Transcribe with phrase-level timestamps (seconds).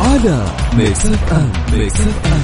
[0.00, 0.44] على
[0.76, 2.41] ميكس اف ام ميكس اف ام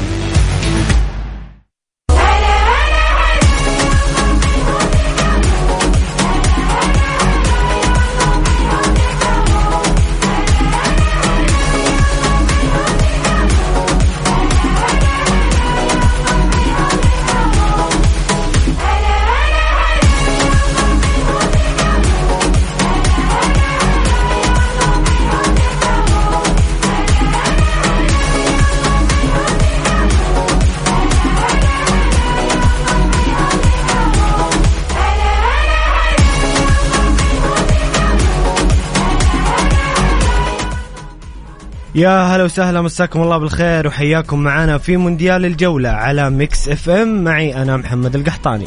[41.98, 47.24] يا هلا وسهلا مساكم الله بالخير وحياكم معنا في مونديال الجولة على Mix FM.
[47.24, 48.64] معي أنا محمد القحطاني.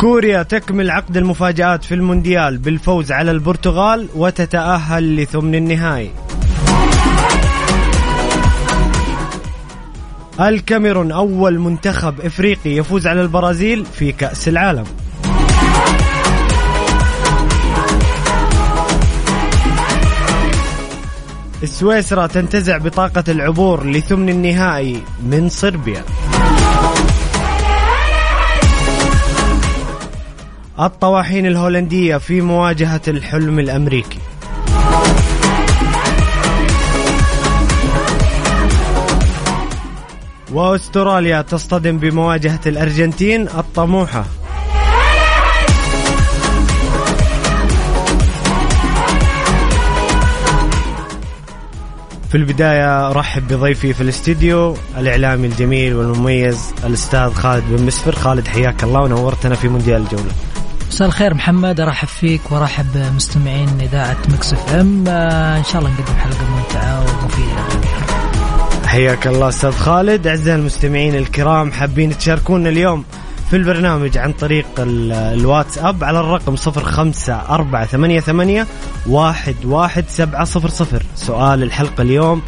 [0.00, 6.10] كوريا تكمل عقد المفاجآت في المونديال بالفوز على البرتغال وتتأهل لثمن النهائي.
[10.40, 14.84] الكاميرون أول منتخب إفريقي يفوز على البرازيل في كأس العالم.
[21.64, 26.04] سويسرا تنتزع بطاقة العبور لثمن النهائي من صربيا.
[30.80, 34.18] الطواحين الهولندية في مواجهة الحلم الأمريكي.
[40.52, 44.24] وأستراليا تصطدم بمواجهة الأرجنتين الطموحة.
[52.30, 58.14] في البداية أرحب بضيفي في الاستديو الإعلامي الجميل والمميز الأستاذ خالد بن مسفر.
[58.14, 60.32] خالد حياك الله ونورتنا في مونديال الجولة.
[60.88, 65.04] مساء الخير محمد أرحب فيك وأرحب بمستمعين إذاعة Mix FM.
[65.08, 68.01] آه، إن شاء الله نقدم حلقة ممتعة ومفيدة.
[68.92, 70.26] حياك الله أستاذ خالد.
[70.26, 73.04] أعزائي المستمعين الكرام حابين تشاركونا اليوم
[73.50, 78.66] في البرنامج عن طريق ال- الواتساب على الرقم صفر خمسة أربعة ثمانية ثمانية
[79.06, 81.02] واحد واحد سبعة صفر صفر.
[81.16, 82.42] سؤال الحلقة اليوم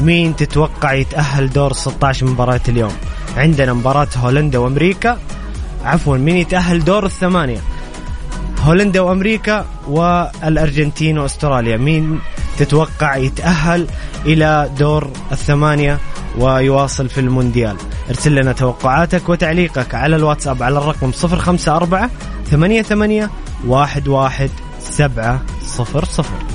[0.00, 2.92] مين تتوقع يتأهل دور 16 مباراة اليوم؟
[3.36, 5.18] عندنا مباراة هولندا وأمريكا.
[5.84, 7.60] عفوا مين يتأهل دور الثمانية؟
[8.64, 11.76] هولندا وأمريكا والأرجنتين وأستراليا.
[11.76, 12.20] مين
[12.58, 13.86] تتوقع يتأهل
[14.26, 15.98] إلى دور الثمانية
[16.38, 17.76] ويواصل في المونديال؟
[18.08, 22.08] ارسل لنا توقعاتك وتعليقك على الواتساب على الرقم 054
[22.50, 23.28] 88
[23.70, 24.48] 11
[24.80, 26.53] 700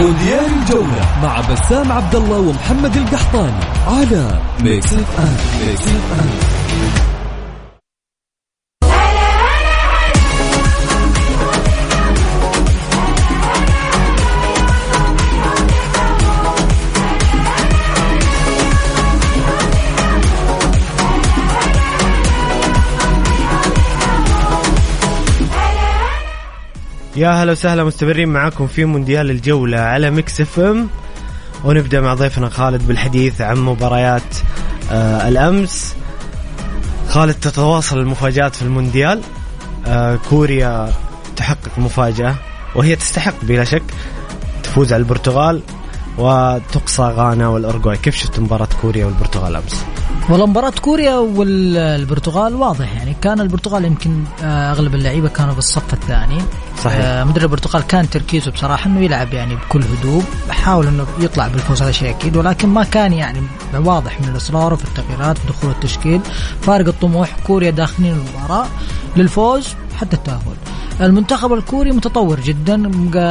[0.00, 5.36] مونديال الجولة مع بسام عبد الله ومحمد القحطاني على Mix FM
[5.66, 7.15] Mix F
[27.16, 30.88] يا هلا وسهلا مستمرين معاكم في مونديال الجولة على Mix FM.
[31.64, 34.22] ونبدأ مع ضيفنا خالد بالحديث عن مباريات
[34.92, 35.94] آه الأمس.
[37.08, 39.20] خالد تتواصل المفاجآت في المونديال.
[39.86, 40.92] آه كوريا
[41.36, 42.34] تحقق مفاجأة
[42.74, 43.82] وهي تستحق بلا شك
[44.62, 45.62] تفوز على البرتغال
[46.18, 49.84] وتقصى غانا والاورجواي كيف شفت مباراة كوريا والبرتغال أمس؟
[50.30, 53.16] والله مباراة كوريا والبرتغال واضح يعني.
[53.22, 56.38] كان البرتغال يمكن آه، أغلب اللعيبة كانوا بالصف الثاني.
[56.84, 57.00] صحيح.
[57.00, 61.82] آه، مدرب البرتغال كان تركيزه بصراحة إنه يلعب يعني بكل هدوء حاول إنه يطلع بالفوز
[61.82, 63.40] هذا شيء أكيد ولكن ما كان يعني
[63.74, 66.20] واضح من الإصرار في التغييرات في دخول التشكيل
[66.62, 68.66] فارق الطموح كوريا داخلين المباراة
[69.16, 69.68] للفوز
[70.00, 70.56] حتى التأهل.
[71.00, 72.82] المنتخب الكوري متطور جدا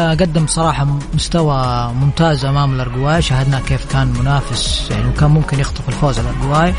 [0.09, 6.19] قدم صراحة مستوى ممتاز أمام الأرجواي شاهدنا كيف كان منافس يعني وكان ممكن يخطف الفوز
[6.19, 6.73] الأرجواي.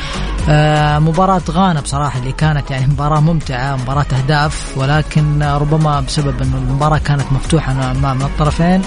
[0.49, 6.57] آه، مباراة غانا بصراحة اللي كانت يعني مباراة ممتعة مباراة أهداف ولكن ربما بسبب إنه
[6.57, 8.83] المباراة كانت مفتوحة امام الطرفين.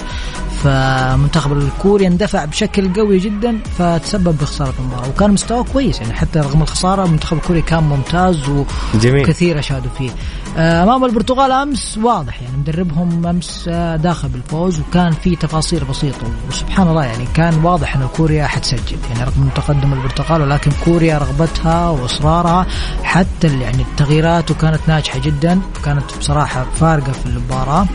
[0.64, 6.62] فمنتخب الكوري اندفع بشكل قوي جدا فتسبب بخساره المباراة وكان مستواه كويس يعني حتى رغم
[6.62, 10.10] الخسارة المنتخب الكوري كان ممتاز وكثير أشادوا فيه.
[10.56, 16.26] آه، أمام البرتغال أمس واضح يعني مدربهم أمس آه، داخل بالفوز وكان في تفاصيل بسيطة
[16.48, 21.88] وسبحان الله يعني كان واضح إن كوريا حتسجل يعني رغم تقدم البرتغال ولكن كوريا رغبتها
[21.88, 22.66] وإصرارها
[23.02, 27.86] حتى يعني التغييرات وكانت ناجحة جدا كانت بصراحة فارقة في المباراة.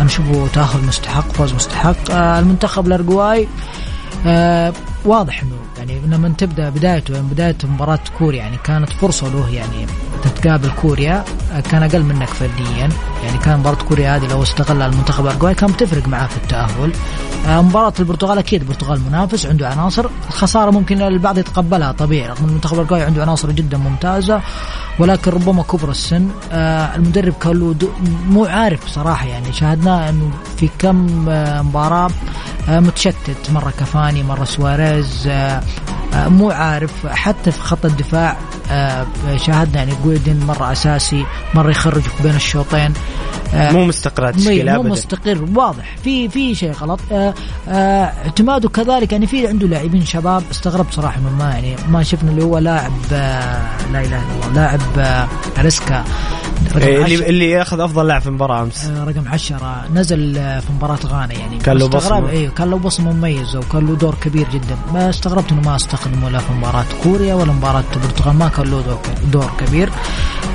[0.00, 2.05] أنا اشوفه تأهل مستحق فوز مستحق.
[2.10, 3.48] المنتخب الارجواي
[5.04, 5.56] واضح إنه
[5.88, 9.86] يعني لما تبدأ بدايته يعني بداية مباراة كوريا يعني كانت فرصة له يعني
[10.24, 11.24] تتقابل كوريا
[11.70, 12.88] كان أقل منك فرديا.
[13.24, 16.92] يعني كان مباراة كوريا هذه لو استغلها المنتخب الارجواي كان بتفرق معاه في التأهل.
[17.46, 20.06] آه، مباراة البرتغال أكيد البرتغال منافس عنده عناصر.
[20.28, 24.40] الخسارة ممكن البعض يتقبلها طبيعي رغم المنتخب الارجواي عنده عناصر جدا ممتازة
[24.98, 26.28] ولكن ربما كبر السن.
[26.52, 27.74] آه، المدرب كان له
[28.28, 32.10] مو عارف بصراحه يعني شاهدناه إنه في كم آه، مباراة
[32.68, 33.50] متشتت.
[33.50, 35.28] مرة كفاني مرة سواريز
[36.14, 38.36] مو عارف حتى في خط الدفاع
[38.70, 39.06] آه،
[39.36, 41.24] شاهدنا يعني جويدن مرة أساسي
[41.54, 42.92] مرة يخرج بين الشوطين.
[43.54, 45.96] آه، مو مستقر التشكيله مو مستقر واضح.
[46.04, 47.00] في في شيء غلط.
[47.12, 47.34] آه،
[47.68, 50.42] اعتماده كذلك يعني في عنده لاعبين شباب.
[50.50, 54.80] استغربت صراحة انه ما يعني ما شفنا اللي هو لاعب لا إله إلا الله لاعب
[55.58, 56.04] ريسكا.
[56.76, 58.86] اللي اللي ياخذ أفضل لاعب في المباراة أمس.
[58.86, 61.58] رقم 10 نزل في مباراة غانا يعني.
[61.58, 62.30] كان له بصمة.
[62.30, 64.76] أيوه كان له بصمة مميزة وكان له دور كبير جدا.
[64.92, 68.98] ما استغربت إنه ما استخدمه لا في مباراة كوريا ولا مباراة البرتغال ما كان له
[69.32, 69.90] دور كبير.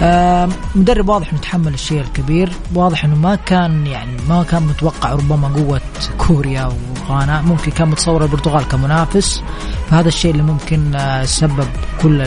[0.03, 2.51] آه مدرب واضح متحمل الشيء الكبير.
[2.75, 5.81] واضح إنه ما كان يعني ما كان متوقع ربما قوة
[6.17, 6.69] كوريا
[7.09, 7.41] وغانا.
[7.41, 9.43] ممكن كان متصور البرتغال كمنافس.
[9.89, 11.67] فهذا الشيء اللي ممكن آه سبب
[12.01, 12.21] كل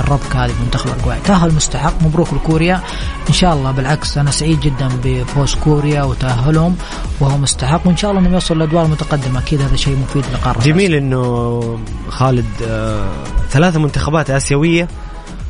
[0.00, 2.02] الربكة هذه في منتخب الاورجواي تأهل مستحق.
[2.02, 2.80] مبروك لكوريا.
[3.28, 3.70] إن شاء الله.
[3.70, 6.76] بالعكس أنا سعيد جدا بفوز كوريا وتأهلهم
[7.20, 10.94] وهو مستحق وإن شاء الله انه يوصل لادوار متقدمه أكيد هذا شيء مفيد للقاره جميل
[10.94, 11.78] إنه
[12.08, 13.08] خالد آه
[13.50, 14.88] ثلاثة منتخبات آسيوية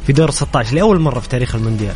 [0.06, 1.94] في دور 16 لأول مرة في تاريخ المونديال.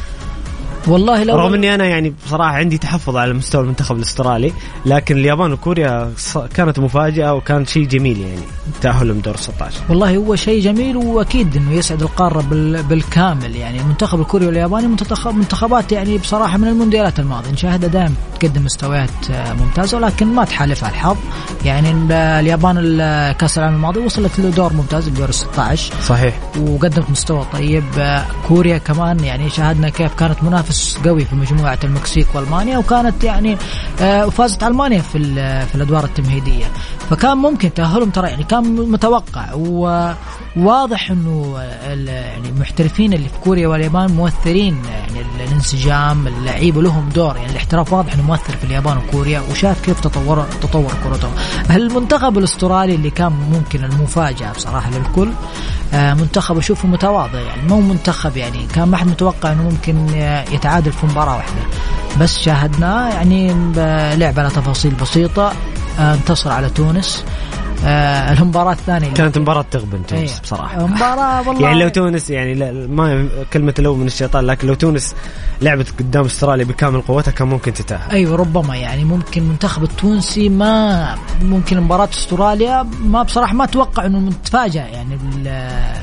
[0.88, 4.52] والله لو رغم إني أنا يعني بصراحة عندي تحفظ على مستوى المنتخب الأسترالي
[4.86, 6.12] لكن اليابان وكوريا
[6.54, 8.40] كانت مفاجأة وكان شيء جميل يعني
[8.80, 12.40] تأهلهم دور 16 والله هو شيء جميل وأكيد إنه يسعد القارة
[12.88, 13.80] بالكامل يعني.
[13.80, 14.96] المنتخب الكوري والياباني
[15.26, 17.50] منتخبات يعني بصراحة من المونديالات الماضية.
[17.50, 21.16] نشاهدها دائما تقدم مستويات ممتازة ولكن ما تحالفها الحظ.
[21.64, 21.90] يعني
[22.40, 22.76] اليابان
[23.32, 26.40] كأس العالم الماضي وصلت لدور ممتاز الدور 16 صحيح.
[26.60, 27.84] وقدمت مستوى طيب.
[28.48, 30.42] كوريا كمان يعني شاهدنا كيف كانت
[30.78, 33.56] منافس قوي في مجموعة المكسيك وألمانيا وكانت يعني
[34.00, 35.18] آه، وفازت ألمانيا في
[35.66, 36.66] في الأدوار التمهيدية.
[37.10, 44.12] فكان ممكن تأهلهم ترى يعني كان متوقع وواضح إنه يعني المحترفين اللي في كوريا واليابان
[44.12, 49.84] مؤثرين يعني الانسجام اللعيبه لهم دور يعني الاحتراف واضح إنه مؤثر في اليابان وكوريا وشاف
[49.84, 51.32] كيف تطور تطور كرتهم
[51.70, 55.30] المنتخب الأسترالي اللي كان ممكن المفاجأة بصراحة للكل
[55.92, 60.06] آه، منتخب أشوفه متواضع يعني مو منتخب يعني كان ما حد متوقع إنه ممكن
[60.68, 61.62] يتعادل في مباراة واحدة.
[62.20, 63.52] بس شاهدناه يعني
[64.16, 65.52] لعب على تفاصيل بسيطة
[65.98, 67.24] آه، انتصر على تونس.
[67.84, 70.40] آه المباراة الثانية كانت مباراة تغبن تونس إيه.
[70.42, 70.86] بصراحة.
[70.86, 71.62] مباراة والله.
[71.62, 75.14] يعني لو تونس يعني لا ما كلمة لو من الشيطان لكن لو تونس
[75.62, 78.10] لعبت قدام أستراليا بكامل قوتها كان ممكن تتأهل.
[78.10, 84.18] أيوه ربما يعني ممكن المنتخب التونسي ما ممكن مباراة أستراليا ما بصراحة ما أتوقع إنه
[84.18, 85.18] متفاجئ يعني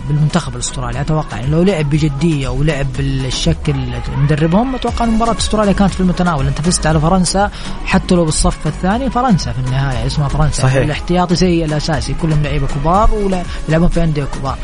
[0.07, 1.01] بالمنتخب الأسترالي.
[1.01, 3.73] أتوقع يعني لو لعب بجدية ولعب بالشكل
[4.17, 6.47] مدربهم أتوقع ان مباراة أستراليا كانت في المتناول.
[6.47, 7.51] أنت فزت على فرنسا
[7.85, 10.63] حتى لو بالصف الثاني فرنسا في النهاية اسمها فرنسا.
[10.63, 10.83] صحيح.
[10.83, 12.15] الاحتياطي الأساسي.
[12.21, 14.57] كلهم لعيبة كبار ويلعبون في أندية كبار.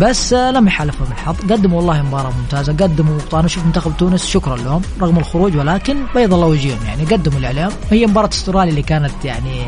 [0.00, 2.72] بس لم يحالفهم الحظ قدموا والله مباراة ممتازة.
[2.72, 7.04] قدموا أنا أشوف منتخب تونس شكرا لهم رغم الخروج ولكن بيض الله وجيههم يعني.
[7.04, 9.62] قدموا اللي عليهم هي مباراة أستراليا اللي كانت يعني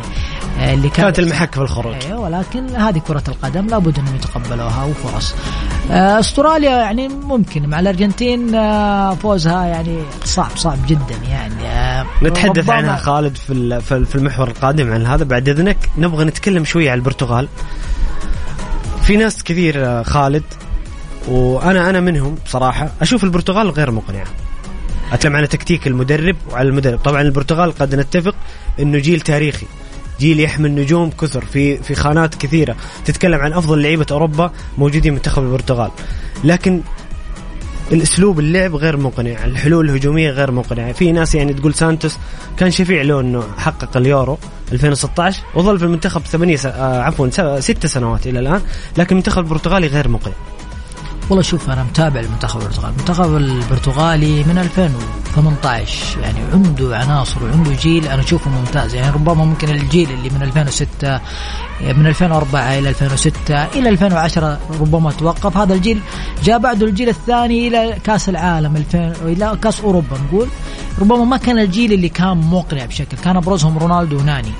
[0.60, 1.94] اللي كانت, كانت المحك في الخروج.
[2.06, 5.34] أيوه ولكن هذه كرة القدم لابد أنهم يتقبلوها وفرص.
[5.90, 8.52] آه، أستراليا يعني ممكن مع الأرجنتين
[9.14, 12.08] فوزها يعني صعب صعب جدا يعني.
[12.22, 15.24] نتحدث عنها خالد في في المحور القادم عن هذا.
[15.24, 17.48] بعد إذنك نبغى نتكلم شوية على البرتغال.
[19.02, 20.44] في ناس كثير آه، خالد
[21.28, 24.26] وأنا أنا منهم بصراحه أشوف البرتغال غير مقنعة.
[25.12, 26.98] أتكلم على تكتيك المدرب وعلى المدرب.
[26.98, 28.34] طبعا البرتغال قد نتفق
[28.80, 29.66] إنه جيل تاريخي.
[30.20, 32.76] جيل يحمل نجوم كثر في في خانات كثيرة.
[33.04, 35.90] تتكلم عن أفضل لعيبة أوروبا موجودين منتخب البرتغال.
[36.44, 36.80] لكن
[37.92, 40.92] الأسلوب اللعب غير مقنع الحلول الهجومية غير مقنعة.
[40.92, 42.16] في ناس يعني تقول سانتوس
[42.56, 44.38] كان شفيع له إنه حقق اليورو
[44.72, 46.66] 2016 وظل في المنتخب ثمانية س...
[46.66, 48.60] آه عفوا ست سنوات إلى الآن
[48.96, 50.34] لكن المنتخب البرتغالي غير مقنع.
[51.30, 52.92] والله شوف أنا متابع المنتخب البرتغالي.
[52.94, 58.94] المنتخب البرتغالي من 2018 يعني عنده عناصر وعنده جيل أنا أشوفه ممتاز.
[58.94, 61.20] يعني ربما ممكن الجيل اللي من 2006
[61.82, 65.56] من 2004 إلى 2006 إلى 2010 ربما توقف.
[65.56, 66.00] هذا الجيل
[66.44, 70.48] جاء بعده الجيل الثاني إلى كأس العالم 2000 إلى كأس أوروبا نقول.
[71.00, 74.52] ربما ما كان الجيل اللي كان مقنع بشكل كان ابرزهم رونالدو وناني.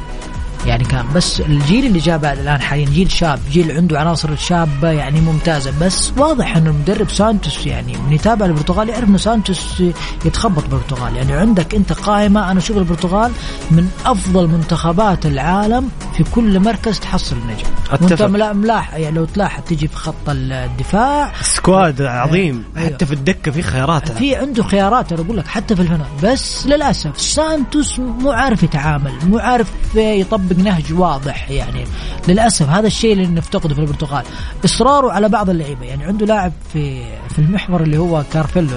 [0.66, 1.06] يعني كان.
[1.14, 5.72] بس الجيل اللي جاء بعد الآن حاليا جيل شاب جيل عنده عناصر شابة يعني ممتازة.
[5.80, 9.82] بس واضح إنه المدرب سانتوس يعني من يتابع البرتغال يعرف إنه سانتوس
[10.24, 11.16] يتخبط بالبرتغال.
[11.16, 13.32] يعني عندك أنت قائمة أنا أشوف البرتغال
[13.70, 19.88] من أفضل منتخبات العالم في كل مركز تحصل نجم وأنت ملاحظ يعني لو تلاحظ تجي
[19.88, 21.32] في خط الدفاع.
[21.42, 22.64] squad عظيم.
[22.76, 22.88] أيوه.
[22.88, 24.12] حتى في الدكة في خيارات.
[24.12, 29.12] في عنده خيارات أنا أقول لك حتى في الفنان بس للأسف سانتوس مو عارف يتعامل
[29.26, 31.84] مو عارف يطبق نهج واضح يعني.
[32.28, 34.24] للأسف هذا الشيء اللي نفتقده في البرتغال
[34.64, 38.68] إصراره على بعض اللعيبة يعني عنده لاعب في في المحور اللي هو كارفاليو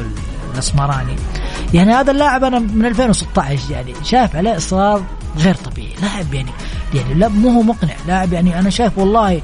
[0.54, 1.16] الأسمراني.
[1.74, 5.04] يعني هذا اللاعب أنا من 2016 يعني شايف عليه إصرار
[5.38, 5.94] غير طبيعي.
[6.02, 6.50] لاعب يعني
[6.94, 7.94] يعني لا مو هو مقنع.
[8.08, 9.42] لاعب يعني أنا شايف والله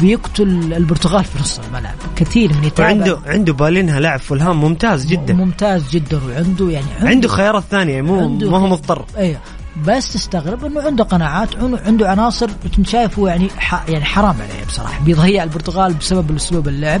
[0.00, 1.94] بيقتل البرتغال في نص الملعب.
[2.16, 5.34] كثير من يتابع وعنده عنده بالينها لاعب فولهام ممتاز جدا.
[5.34, 9.04] ممتاز جدا وعنده يعني عنده خيارات ثانية مو عنده ما هو خي- مضطر.
[9.16, 9.38] أيوه
[9.86, 12.50] بس تستغرب إنه عنده قناعات عنده, عناصر
[12.84, 13.48] شايفه يعني
[13.88, 15.04] يعني حرام عليه بصراحة.
[15.04, 17.00] بيضيع البرتغال بسبب الاسلوب اللعب.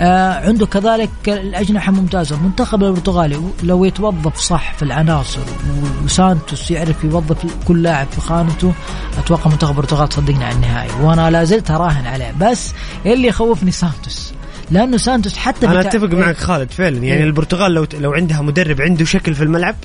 [0.00, 2.36] آه عنده كذلك الأجنحة ممتازة.
[2.36, 5.40] المنتخب البرتغالي لو يتوظف صح في العناصر
[6.04, 8.72] وسانتوس يعرف يوظف كل لاعب في خانته
[9.18, 10.90] أتوقع منتخب البرتغال تصدقني على النهائي.
[11.00, 12.34] وأنا لا زلت أراهن عليه.
[12.40, 12.72] بس
[13.06, 14.32] اللي يخوفني سانتوس.
[14.70, 16.96] لأنه سانتوس حتى أنا أتفق معك خالد فعلا.
[16.96, 17.24] يعني إيه.
[17.24, 19.76] البرتغال لو لو عندها مدرب عنده شكل في الملعب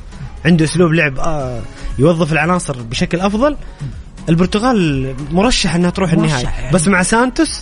[0.47, 1.61] عنده اسلوب لعب آه
[1.99, 3.57] يوظف العناصر بشكل أفضل.
[4.29, 6.43] البرتغال مرشح إنها تروح النهائي.
[6.43, 6.71] يعني.
[6.73, 7.61] بس مع سانتوس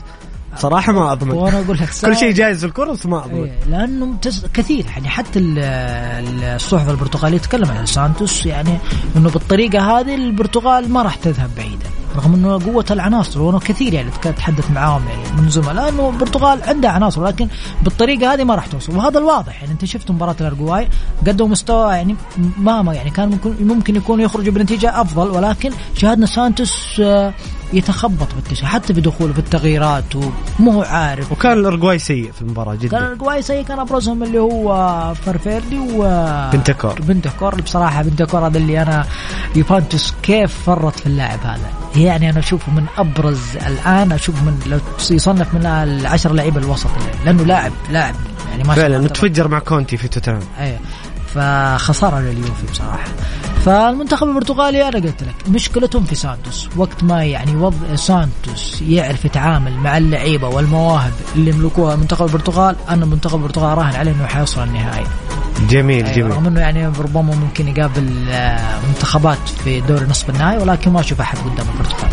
[0.58, 1.32] صراحة ما أضمن.
[1.32, 3.44] وأنا أقول لك كل شيء جايز في الكرة بس ما أضمن.
[3.44, 4.86] إيه، لأنه ممتاز كثير.
[4.86, 8.78] يعني حتى ال- ال- الصحف البرتغالية تتكلم عن سانتوس يعني
[9.16, 11.86] إنه بالطريقة هذه البرتغال ما راح تذهب بعيدا.
[12.16, 16.92] رغم إنه قوة العناصر وأنا كثير يعني تحدث معاهم يعني من زملاء إنه البرتغال عندها
[16.92, 17.48] عناصر لكن
[17.82, 18.98] بالطريقة هذه ما راح توصل.
[18.98, 20.88] وهذا الواضح يعني أنت شفت مباراة الأرجواي
[21.28, 22.16] قدموا مستوى يعني
[22.58, 27.34] ما ما يعني كان ممكن ممكن يكون يخرجوا بنتيجة أفضل ولكن شاهدنا سانتوس آه،
[27.74, 31.32] يتخبط بالتشكيل حتى بدخوله في التغييرات ومو هو عارف.
[31.32, 36.04] وكان الأرجواي سيء في المباراة كان جدا القواي سيء كان أبرزهم اللي هو فرفيردي و
[36.54, 37.02] بنتكور.
[37.02, 39.06] بنتكور بصراحة بنتكور هذا اللي أنا
[39.56, 41.70] يوفنتوس كيف فرط في اللاعب هذا.
[42.06, 44.80] يعني أنا أشوفه من أبرز الآن أشوف من لو
[45.12, 46.90] يصنف من العشر لعيبة الوسط
[47.26, 48.16] لأنه لاعب لاعب
[48.52, 50.42] يعني ما فعلا متفجر مع كونتي في توتنهام.
[50.60, 50.80] أيوه
[51.36, 53.08] فخسارة لليوفي بصراحة.
[53.66, 56.70] فالمنتخب البرتغالي أنا قلت لك مشكلتهم في سانتوس.
[56.78, 63.06] وقت ما يعني وضع سانتوس يعرف يتعامل مع اللعيبة والمواهب اللي يملكوها منتخب البرتغال أنا
[63.06, 65.06] منتخب البرتغال راهن عليه إنه حيوصل النهائي.
[65.70, 66.32] جميل أيوة جميل.
[66.32, 71.22] رغم إنه يعني ربما ممكن يقابل آه، منتخبات في دوري نصف النهائي ولكن ما أشوف
[71.22, 72.12] أحد قدام البرتغال.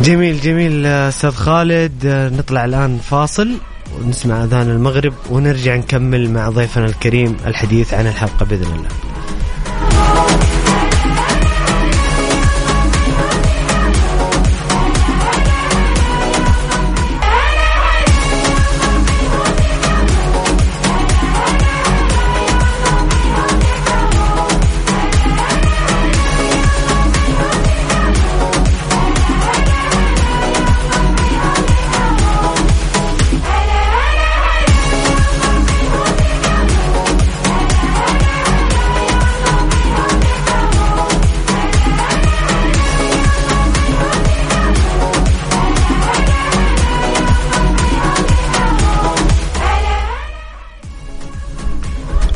[0.00, 3.56] جميل جميل آه، أستاذ خالد آه، نطلع الآن فاصل.
[3.94, 9.15] ونسمع أذان المغرب ونرجع نكمل مع ضيفنا الكريم الحديث عن الحلقة بإذن الله.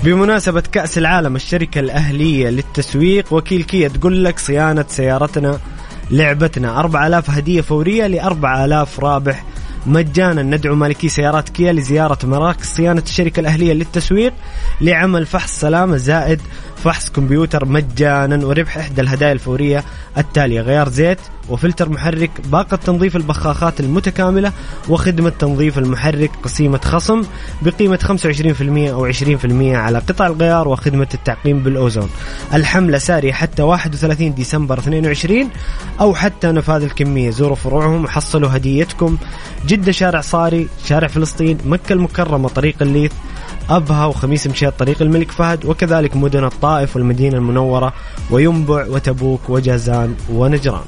[0.04, 5.59] بمناسبة كأس العالم الشركة الأهلية للتسويق وكيل كيا تقول لك صيانة سيارتنا
[6.11, 6.80] لعبتنا.
[6.80, 9.45] 4000 هدية فورية ل 4000 رابح.
[9.87, 14.33] مجانا ندعو مالكي سيارات كيا لزيارة مراكز صيانة الشركة الأهلية للتسويق
[14.80, 16.40] لعمل فحص سلامة زائد
[16.84, 19.84] فحص كمبيوتر مجانا وربح إحدى الهدايا الفورية
[20.18, 21.18] التالية غيار زيت
[21.49, 24.52] وفلتر محرك باقة تنظيف البخاخات المتكاملة
[24.88, 27.22] وخدمة تنظيف المحرك قسيمة خصم
[27.62, 32.10] بقيمة 25% أو 20% على قطع الغيار وخدمة التعقيم بالأوزون.
[32.54, 35.50] الحملة سارية حتى 31 ديسمبر 22
[36.00, 37.30] أو حتى نفاذ الكمية.
[37.30, 39.18] زوروا فروعهم وحصلوا هديتكم.
[39.66, 43.12] جدة شارع صاري شارع فلسطين مكة المكرمة طريق الليث.
[43.70, 47.92] أبها وخميس مشيط طريق الملك فهد وكذلك مدن الطائف والمدينة المنورة
[48.30, 50.84] وينبع وتبوك وجازان ونجران.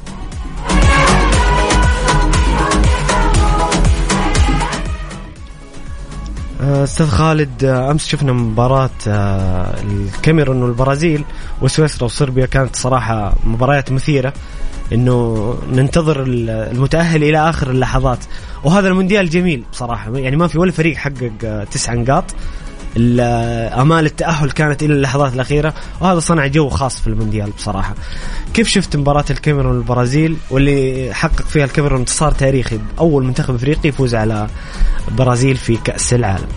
[6.62, 11.24] آه، أستاذ خالد آه، أمس شفنا مباراة آه، الكاميرون والبرازيل
[11.62, 14.32] وسويسرا وصربيا كانت صراحة مباريات مثيرة
[14.92, 18.18] إنه ننتظر المتأهل إلى آخر اللحظات.
[18.64, 22.24] وهذا المونديال جميل بصراحه يعني ما في ولا فريق حقق تسع نقاط.
[22.96, 27.94] آمال التأهل كانت إلى اللحظات الأخيرة وهذا صنع جو خاص في المونديال بصراحة.
[28.54, 34.14] كيف شفت مباراة الكاميرون والبرازيل واللي حقق فيها الكاميرون انتصار تاريخي اول منتخب إفريقي يفوز
[34.14, 34.46] على
[35.08, 36.49] البرازيل في كأس العالم؟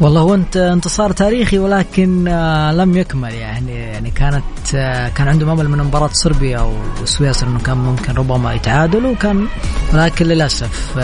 [0.00, 3.34] والله هو انت انتصار تاريخي ولكن آه لم يكمل.
[3.34, 6.60] يعني يعني كانت آه كان عندهم امل من مباراة صربيا
[7.02, 9.46] وسويسرا إنه كان ممكن ربما يتعادلوا كان
[9.94, 10.98] ولكن للأسف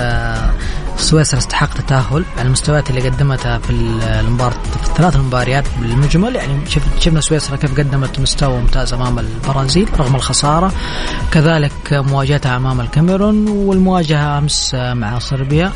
[0.93, 4.51] آه سويسرا استحق التأهل على المستويات اللي قدمتها في المباراة
[4.83, 6.35] في الثلاث المباريات بالمجمل.
[6.35, 6.67] يعني
[7.01, 10.73] شفنا سويسرا كيف قدمت مستوى ممتاز أمام البرازيل رغم الخسارة.
[11.33, 15.73] كذلك مواجهتها أمام الكاميرون والمواجهة أمس مع صربيا.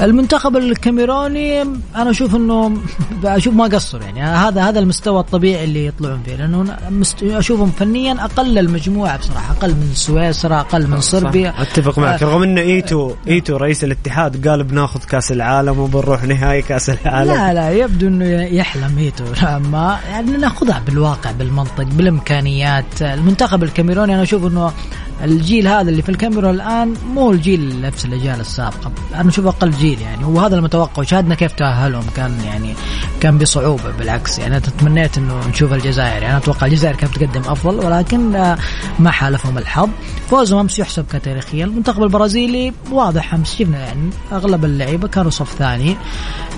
[0.00, 1.62] المنتخب الكاميروني
[1.96, 2.76] أنا أشوف إنه
[3.24, 6.36] أشوف ما قصر يعني هذا هذا المستوى الطبيعي اللي يطلعون فيه.
[6.36, 6.76] لأنه
[7.22, 9.54] أشوفهم فنيا أقل المجموعة بصراحة.
[9.54, 11.54] أقل من سويسرا أقل من صربيا.
[11.58, 12.22] أتفق معك.
[12.22, 17.32] رغم إنه ايتو إيتو رئيس الاتحاد قال بناخذ كاس العالم وبنروح نهائي كاس العالم.
[17.32, 19.24] لا لا يبدو إنه يحلم ايتو
[19.70, 23.02] ما يعني ناخذها بالواقع بالمنطق بالإمكانيات.
[23.02, 24.72] المنتخب الكاميروني أنا أشوف إنه
[25.24, 28.92] الجيل هذا اللي في الكاميرون الآن مو الجيل نفس الأجيال السابقة.
[29.14, 30.24] أنا أشوف أقل جيل يعني.
[30.24, 32.74] وهذا المتوقع وشاهدنا كيف تأهلهم كان يعني
[33.22, 34.38] كان بصعوبة بالعكس.
[34.38, 36.22] يعني تمنيت إنه نشوف الجزائر.
[36.22, 38.58] يعني أتوقع الجزائر كانت تقدم أفضل ولكن آه،
[38.98, 39.88] ما حالفهم الحظ.
[40.30, 41.64] فوزهم امس يحسب كتاريخيا.
[41.64, 45.96] المنتخب البرازيلي واضح أمس شفنا يعني أغلب اللعيبة كانوا صف ثاني.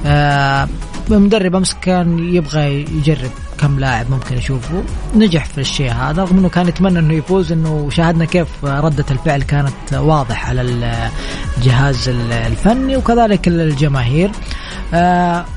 [0.06, 0.68] آه
[1.10, 4.84] المدرب أمس كان يبغى يجرب كم لاعب ممكن يشوفه.
[5.16, 9.42] نجح في الشيء هذا رغم إنه كان يتمنى إنه يفوز إنه شاهدنا كيف ردة الفعل
[9.42, 10.62] كانت واضح على
[11.58, 14.30] الجهاز الفني وكذلك الجماهير.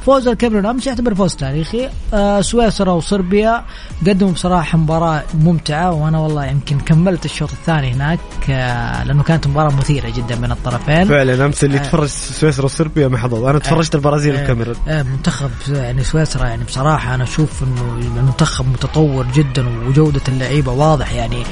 [0.06, 1.90] فوز الكاميرون أمس يعتبر فوز تاريخي.
[2.14, 3.64] آه، سويسرا وصربيا
[4.08, 9.76] قدموا بصراحة مباراة ممتعة وأنا والله يمكن كملت الشوط الثاني هناك آه، لأنه كانت مباراة
[9.76, 11.06] مثيرة جدا بين الطرفين.
[11.06, 16.64] فعلا أمس اللي تفرج سويسرا وصربيا محظوظ أنا تفرجت البرازيل والكاميرون منتخب يعني سويسرا يعني
[16.64, 21.44] بصراحة أنا أشوف إنه المنتخب متطور جدا وجودة اللعيبة واضح يعني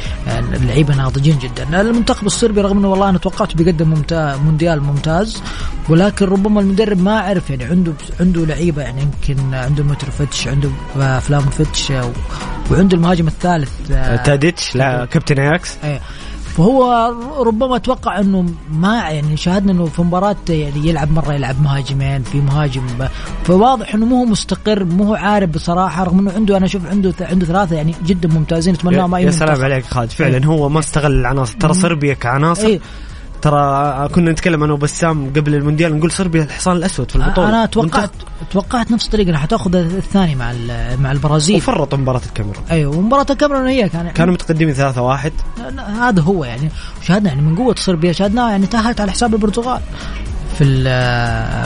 [0.53, 1.81] اللعيبة ناضجين جدا.
[1.81, 5.41] المنتخب الصربي رغم إنه والله أنا توقعت بيقدم ممتاز مونديال ممتاز
[5.89, 10.69] ولكن ربما المدرب ما عرف يعني عنده عنده لعيبة يعني يمكن عنده متروفيتش عنده
[11.19, 11.93] فلاموفيتش
[12.71, 15.77] وعنده المهاجم الثالث آه، تاديتش لا كابتن أياكس.
[15.83, 15.99] إيه.
[16.57, 22.23] فهو ربما أتوقع إنه ما يعني شاهدنا إنه في مباراة يعني يلعب مرة يلعب مهاجمين
[22.23, 22.83] في مهاجم.
[23.43, 27.13] فواضح إنه مو هو مستقر مو هو عارف بصراحة رغم إنه عنده أنا أشوف عنده
[27.21, 30.11] عنده ثلاثة يعني جدا ممتازين أتمنى ما يا سلام عليك خالد.
[30.11, 30.45] فعلا إيه.
[30.45, 31.57] هو ما استغل العناصر.
[31.57, 32.79] ترى صربيا كعناصر إيه.
[33.45, 37.49] ترى كنا نتكلم أنا وبسام قبل المونديال نقول صربيا الحصان الأسود في البطولة.
[37.49, 38.09] أنا توقعت
[38.51, 40.53] توقعت نفس الطريقة انها حتاخذ الثاني مع
[40.99, 41.55] مع البرازيل.
[41.55, 42.63] وفرط مباراة الكاميرون.
[42.71, 44.79] أيوه ومباراة الكاميرون هي كان كانوا متقدمين 3-1
[45.99, 46.69] هذا هو يعني
[47.01, 49.81] شاهدنا يعني من قوة صربيا شاهدناها يعني تأهلت على حساب البرتغال.
[50.57, 50.83] في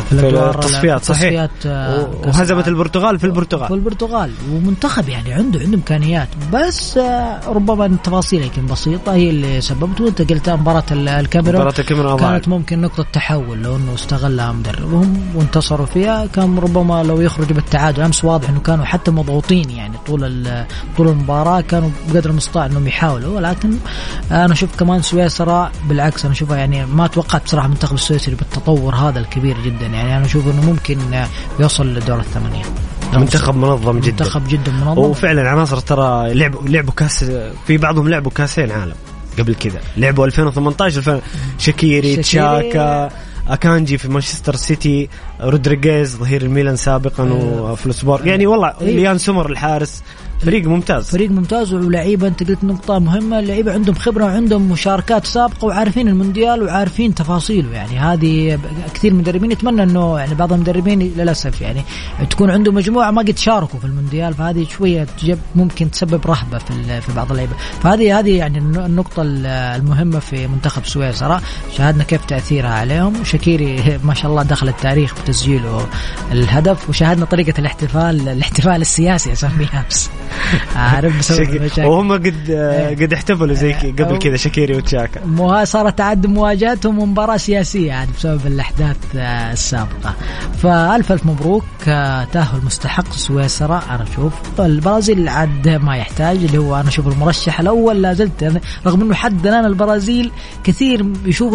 [0.09, 1.47] في الأدوار التصفيات صحيح.
[1.65, 3.67] آه، وهزمت البرتغال في البرتغال.
[3.67, 4.31] في البرتغال.
[4.51, 6.27] ومنتخب يعني عنده عنده إمكانيات.
[6.53, 9.13] بس آه، ربما التفاصيل يمكن بسيطة.
[9.13, 11.61] هي اللي سببت وانت قلت مباراة الكاميرون.
[11.61, 16.25] مباراة الكاميرون كانت ممكن نقطة تحول لو إنه استغلها مدربهم وانتصروا فيها.
[16.25, 20.43] كان ربما لو يخرجوا بالتعادل أمس واضح إنه كانوا حتى مضغوطين يعني طول
[20.97, 21.61] طول المباراة.
[21.61, 23.35] كانوا بقدر المستطاع إنهم يحاولوا.
[23.35, 23.77] ولكن
[24.31, 28.78] أنا أشوف كمان سويسرا بالعكس أنا أشوفها يعني ما توقعت بصراحة المنتخب السويسري بالتطور.
[28.79, 29.85] التطور هذا الكبير جدا.
[29.85, 30.97] يعني أنا أشوف إنه ممكن
[31.59, 32.63] يوصل لدور الثمانية.
[33.13, 34.11] منتخب منظم جدا.
[34.11, 35.01] منتخب جدا منظم.
[35.01, 37.23] وفعلا عناصر ترى لعبوا لعبوا كاس
[37.67, 38.95] في بعضهم لعبوا كاسين عالم
[39.39, 39.79] قبل كذا.
[39.97, 41.21] لعبوا 2018 2000
[41.57, 43.09] شاكيري تشاكا
[43.47, 45.09] أكانجي في مانشستر سيتي
[45.41, 47.71] رودريغيز ظهير الميلان سابقا أيوه.
[47.71, 48.91] وفولفسبورغ يعني والله أيوه.
[48.91, 50.03] ليان سمر الحارس.
[50.39, 51.09] فريق ممتاز.
[51.09, 56.63] فريق ممتاز ولعيبة انت قلت نقطة مهمة اللعيبة عندهم خبرة وعندهم مشاركات سابقة وعارفين المونديال
[56.63, 58.59] وعارفين تفاصيله يعني هذه
[58.93, 61.81] كثير مدربين يتمنى انه يعني بعض المدربين للأسف يعني
[62.29, 65.07] تكون عنده مجموعة ما قد شاركوا في المونديال فهذه شوية
[65.55, 67.53] ممكن تسبب رهبة في في بعض اللعيبة.
[67.83, 71.41] فهذه هذه يعني النقطة المهمة في منتخب سويسرا
[71.77, 73.21] شاهدنا كيف تأثيرها عليهم.
[73.21, 75.87] وشكيري ما شاء الله دخل التاريخ بتسجيله
[76.31, 80.09] الهدف وشاهدنا طريقة الاحتفال الاحتفال السياسي أسميها امس
[80.75, 82.95] عارف بسبب شك- المشاكل وهم قد إيه.
[83.05, 85.25] قد احتفلوا زي قبل كذا شاكيري وتشاكا.
[85.25, 90.13] مو صارت تعد مواجهتهم مباراة سياسية عاد بسبب الأحداث آه، السابقة.
[90.63, 93.81] فألف ألف مبروك آه، تأهل مستحق سويسرا.
[93.89, 98.61] أنا أشوف البرازيل عاد ما يحتاج اللي هو أنا أشوف المرشح الأول لا زلت يعني
[98.85, 100.31] رغم أنه حد الآن البرازيل
[100.63, 101.53] كثير يشوف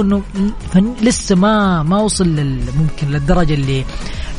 [0.73, 2.29] فن- لسه ما ما وصل
[2.79, 3.85] ممكن للدرجة اللي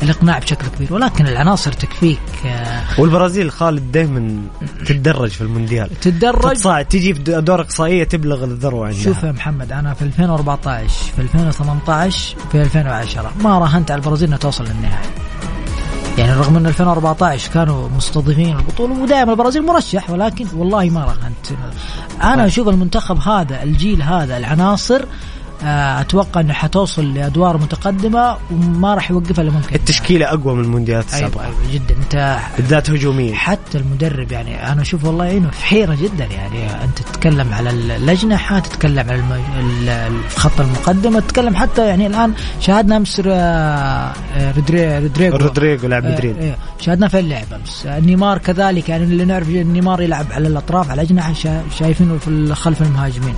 [0.02, 4.42] الإقناع بشكل كبير ولكن العناصر تكفيك آه، والبرازيل خالد دائما
[4.86, 6.00] تتدرج في المونديال.
[6.00, 9.02] تتدرج؟ تتصاعد تجي في ادوار إقصائية تبلغ الذروة عندها.
[9.02, 14.38] شوف يا محمد أنا في 2014 في 2018 في 2010 ما راهنت على البرازيل إنها
[14.38, 15.08] توصل للنهائي.
[16.18, 21.46] يعني رغم إن 2014 كانوا مستضيفين البطولة ودائما البرازيل مرشح ولكن والله ما راهنت
[22.22, 25.04] أنا أشوف المنتخب هذا الجيل هذا العناصر
[25.62, 29.74] أتوقع إنه حتوصل لأدوار متقدمة وما راح يوقفها إلا ممكن.
[29.74, 31.44] التشكيلة أقوى من المونديالات أيوه السابقة.
[31.46, 31.94] أيوه جدا.
[32.02, 33.34] أنت بالذات هجوميا.
[33.34, 36.84] حتى المدرب يعني أنا أشوف والله إنه في حيره جدا يعني.
[36.84, 39.32] أنت تتكلم على الاجنحه تتكلم على الم...
[39.32, 45.36] ال- ال- في خط المقدمة تتكلم حتى يعني الآن شاهدنا أمس آه، آه، رودري- رودريجو.
[45.36, 46.36] رودريجو لاعب آه، مدريد.
[46.36, 50.90] إيه، شاهدنا في اللعب أمس؟ آه، نيمار كذلك يعني اللي نعرف نيمار يلعب على الأطراف
[50.90, 53.34] على الاجنحه شا- شايفينه في خلف المهاجمين.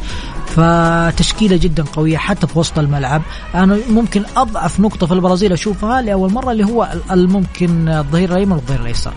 [0.58, 3.22] فتشكيلة جدا قوية حتى في وسط الملعب.
[3.54, 8.52] أنا ممكن أضعف نقطة في البرازيل أشوفها لأول مرة اللي هو ال- الممكن الظهير الأيمن
[8.52, 9.12] والظهير الأيسر.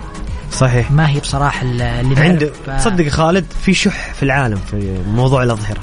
[0.51, 0.91] صحيح.
[0.91, 5.43] ما هي بصراحة ال- اللي عنده نعرف- تصدق خالد في شح في العالم في موضوع
[5.43, 5.79] الأظهرة.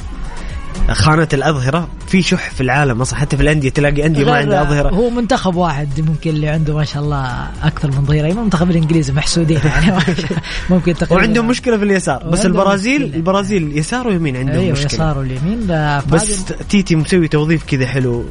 [0.90, 4.88] خانة الأظهرة في شح في العالم أصلا حتى في الأندية تلاقي أندية ما عندها أظهرة.
[4.88, 9.60] هو منتخب واحد ممكن اللي عنده ما شاء الله أكثر من ظهير المنتخب الانجليزي محسودين
[9.64, 9.92] يعني.
[10.70, 11.14] ممكن تقريبا.
[11.14, 12.28] وعندهم مشكلة في اليسار.
[12.28, 13.16] بس البرازيل مشكلة.
[13.16, 14.92] البرازيل يسار ويمين عندهم أيوه مشكلة.
[14.92, 15.66] يسار واليمين.
[16.12, 18.24] بس تيتي مسوي توظيف كذا حلو.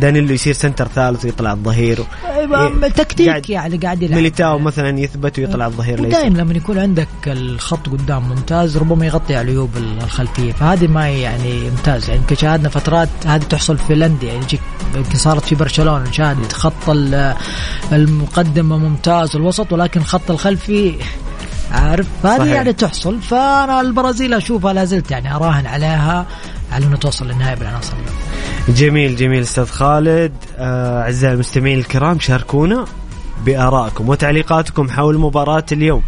[0.00, 1.98] دانيلو يصير center ثالث ويطلع الظهير
[2.34, 4.16] أيوة، إيه، تكتيك قاعد- يعني قاعد يلعب.
[4.16, 9.44] ميليتاو مثلا يثبت ويطلع الظهير دائما لما يكون عندك الخط قدام ممتاز ربما يغطي على
[9.44, 10.52] العيوب الخلفية.
[10.52, 14.28] فهذه ما يعني ممتاز يعني يمكن شاهدنا فترات هذه تحصل في الأندية.
[14.28, 14.60] يعني يجيك
[14.96, 17.34] يمكن صارت في برشلونة نشاهد خط ال-
[17.92, 20.94] المقدمه ممتاز الوسط ولكن الخط الخلفي
[21.72, 22.44] عارف صحيح.
[22.44, 23.20] يعني تحصل.
[23.20, 26.26] فأنا البرازيل أشوفها لا زلت يعني أراهن عليها.
[26.74, 27.94] على إنه توصل للنهائي بالعناصر.
[28.68, 30.32] جميل جميل أستاذ خالد.
[30.58, 32.84] آه، أعزائي المستمعين الكرام شاركونا
[33.46, 36.02] بآرائكم وتعليقاتكم حول مباراة اليوم.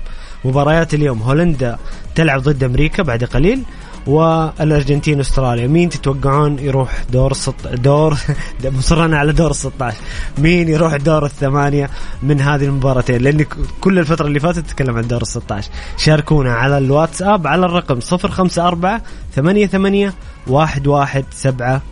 [0.45, 1.79] مباريات اليوم هولندا
[2.15, 3.63] تلعب ضد أمريكا بعد قليل.
[4.07, 7.67] والأرجنتين استراليا مين تتوقعون يروح دور الست...
[7.67, 8.17] دور
[8.65, 9.97] مصرنا على دور ال 16
[10.39, 11.91] مين يروح دور الثمانية
[12.23, 13.45] من هذه المباراتين؟ لأن
[13.81, 19.01] كل الفترة اللي فاتت تتكلم عن دور ال 16 شاركونا على الواتساب على الرقم 054
[19.35, 20.13] 88
[20.49, 21.83] 11700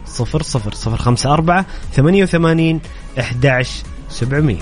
[0.86, 2.80] 054 88
[3.18, 4.56] 11700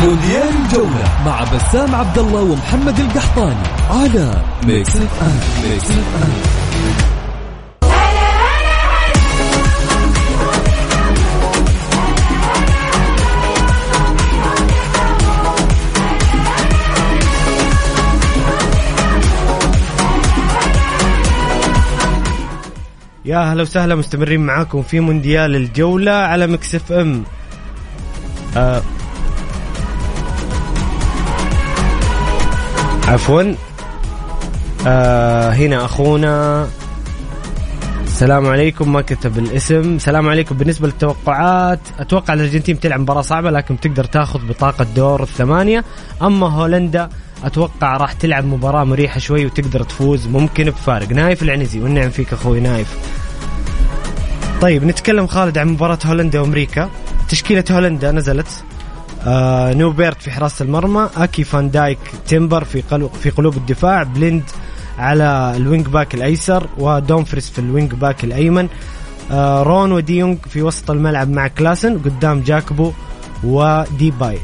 [0.00, 6.32] مونديال الجولة مع بسام عبد الله ومحمد القحطاني على Mix FM Mix FM
[23.24, 27.24] يا هلا وسهلا مستمرين معاكم في مونديال الجولة على Mix FM
[28.56, 28.82] آه
[33.10, 33.54] عفوا.
[34.86, 36.66] آه هنا أخونا.
[38.04, 40.56] السلام عليكم ما كتب الاسم السلام عليكم.
[40.56, 45.84] بالنسبة للتوقعات أتوقع الأرجنتين بتلعب مباراة صعبة لكن بتقدر تاخذ بطاقة دور الثمانية.
[46.22, 47.08] أما هولندا
[47.44, 51.08] أتوقع راح تلعب مباراة مريحة شوي وتقدر تفوز ممكن بفارق.
[51.12, 52.98] نايف العنزي والنعم فيك أخوي نايف.
[54.60, 56.90] طيب نتكلم خالد عن مباراة هولندا وأمريكا.
[57.28, 58.64] تشكيلة هولندا نزلت.
[59.26, 62.82] آه نوبيرت في حراسة المرمى أكي فان دايك تيمبر في
[63.22, 64.42] في قلوب الدفاع بليند
[64.98, 68.68] على ال wing back الأيسر ودومفريس في ال wing back الأيمن.
[69.30, 72.92] آه رون وديونج في وسط الملعب مع كلاسن قدام جاكبو
[73.44, 74.38] وديباي.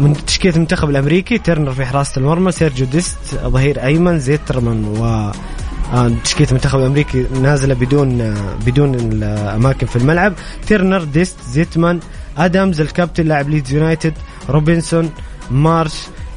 [0.00, 5.04] من تشكيلة المنتخب الأمريكي تيرنر في حراسة المرمى سيرجيو ديست ظهير أيمن زيمرمان و
[5.94, 10.32] آه، تشكيلة المنتخب الأمريكي نازلة بدون آه، بدون الأماكن في الملعب.
[10.66, 12.00] تيرنر ديست زيمرمان
[12.38, 14.14] أدمز الكابتن لاعب ليدز يونايتد
[14.48, 15.10] روبنسون
[15.50, 15.92] مارش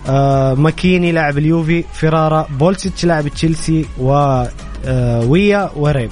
[0.08, 4.14] آه، ماكيني لاعب اليوفي فيريرا بولسيتش لاعب تشيلسي و
[4.86, 6.10] آه، ويا وريم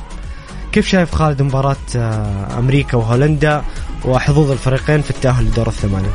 [0.72, 3.62] كيف شايف خالد مباراة آه، أمريكا وهولندا
[4.06, 6.10] وحظوظ الفريقين في التأهل لدور الثمانية؟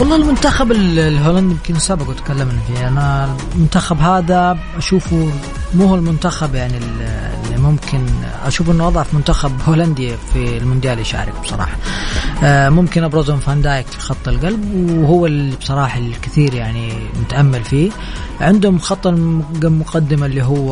[0.00, 2.88] والله المنتخب ال- الهولندي يمكن سبق وتكلمنا فيه.
[2.88, 5.30] أنا المنتخب هذا أشوفه
[5.74, 8.06] مو هو المنتخب يعني ال- اللي ممكن
[8.44, 11.76] أشوف إنه أضعف منتخب هولندي في المونديال يشارك بصراحة
[12.42, 17.90] آه، ممكن ابرزهم فان دايك في خط القلب وهو اللي بصراحة الكثير يعني متأمل فيه
[18.40, 20.70] عندهم خط المقدمه اللي هو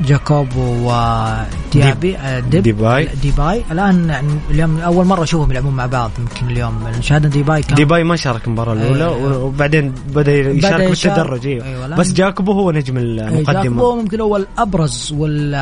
[0.00, 3.08] جاكبو وديابي آه، ديب ديباي.
[3.22, 7.74] ديباي الآن يعني اليوم أول مرة أشوفهم يلعبون مع بعض يمكن اليوم شاهدنا ديباي كان
[7.74, 9.44] ديباي ما شارك المباراة الأولى أيوة.
[9.44, 10.88] وبعدين بدأ يشارك.
[10.88, 15.54] بالتدرج أيوه أيوة، بس جاكوبو هو نجم إيه، جاكوبو المقدمه ممكن هو الابرز وال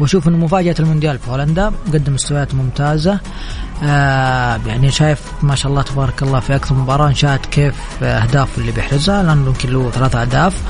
[0.00, 3.20] واشوف إنه مفاجأة المونديال في هولندا قدم مستويات ممتازة.
[3.84, 8.72] آه يعني شايف ما شاء الله تبارك الله في أكثر مباراة نشاهد كيف اهدافه اللي
[8.72, 9.22] بيحرزها.
[9.22, 10.62] لأنه يمكن له ثلاثة أهداف.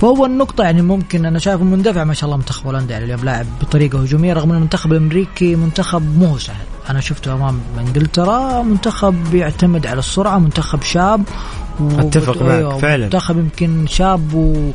[0.00, 3.46] فهو النقطة يعني ممكن أنا شايفه مندفع ما شاء الله منتخب هولندا يعني اليوم لاعب
[3.60, 6.56] بطريقة هجومية رغم ان المنتخب الامريكي منتخب مو سهل.
[6.90, 11.22] أنا شفته أمام إنجلترا منتخب يعتمد على السرعة منتخب شاب.
[11.80, 13.04] و- أتفق معك، فعلا.
[13.04, 14.70] منتخب يمكن شاب و...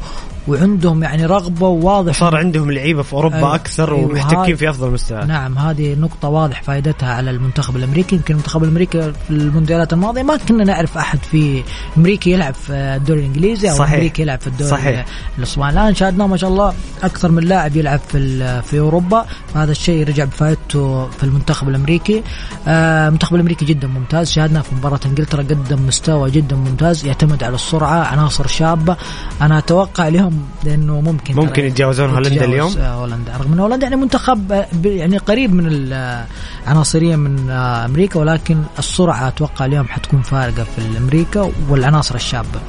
[0.48, 3.56] وعندهم يعني رغبة وواضح صار عندهم لعيبة في أوروبا أيوة.
[3.56, 5.26] أكثر أيوة، ومحتكين في أفضل مستوى.
[5.26, 8.16] نعم هذه نقطة واضح فائدتها على المنتخب الأمريكي.
[8.16, 11.64] يمكن المنتخب الأمريكي في المونديالات الماضية ما كنا نعرف أحد في
[11.98, 13.94] أمريكي يلعب في الدوري الإنجليزي أو صحيح.
[13.94, 15.06] أمريكي يلعب في الدوري صحيح.
[15.38, 15.72] الإسباني.
[15.72, 19.26] الآن شاهدنا ما شاء الله أكثر من لاعب يلعب في في أوروبا.
[19.54, 22.24] فهذا الشيء رجع بفائدته في المنتخب الأمريكي.
[22.68, 24.32] آه، المنتخب الأمريكي جدا ممتاز.
[24.32, 28.98] شاهدنا في مباراة إنجلترا قدم مستوى جدا ممتاز يعتمد على السرعة عناصر شابة.
[29.42, 33.38] أنا أتوقع لهم لأنه ممكن ممكن يتجاوزون هولندا اليوم؟ آه، هولندا.
[33.38, 36.26] رغم إن هولندا يعني منتخب آه، يعني قريب من ال- آه،
[37.16, 42.60] من أمريكا ولكن السرعة أتوقع اليوم حتكون فارقة في أمريكا والعناصر الشابة.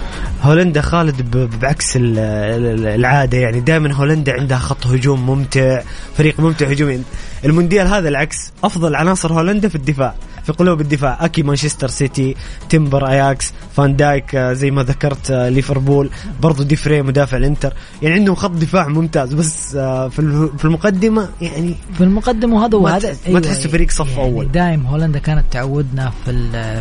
[0.42, 5.80] هولندا خالد بعكس ال- ال- العادة يعني دائما هولندا عندها خط هجوم ممتع
[6.16, 7.02] فريق ممتع هجومي
[7.44, 10.14] المونديال هذا العكس أفضل عناصر هولندا في الدفاع.
[10.46, 11.24] في قلوب الدفاع.
[11.24, 12.34] أكي مانشستر سيتي
[12.68, 16.10] تيمبر أياكس فان دايك آه، زي ما ذكرت آه، ليفربول
[16.42, 17.72] برضو دي فري مدافع الإنتر.
[18.02, 22.76] يعني عندهم خط دفاع ممتاز بس آه، في ال- في المقدمة يعني في المقدمة وهذا
[22.78, 23.14] هو ما هذا.
[23.40, 24.52] تحس- فريق صف يعني أول.
[24.52, 26.32] دائم هولندا كانت تعودنا في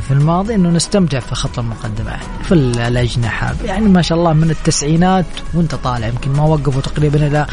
[0.01, 3.53] في الماضي إنه نستمتع في خط المقدمة في ال- الأجنحة.
[3.65, 7.45] يعني ما شاء الله من التسعينات وأنت طالع يمكن ما وقفوا تقريبا إلى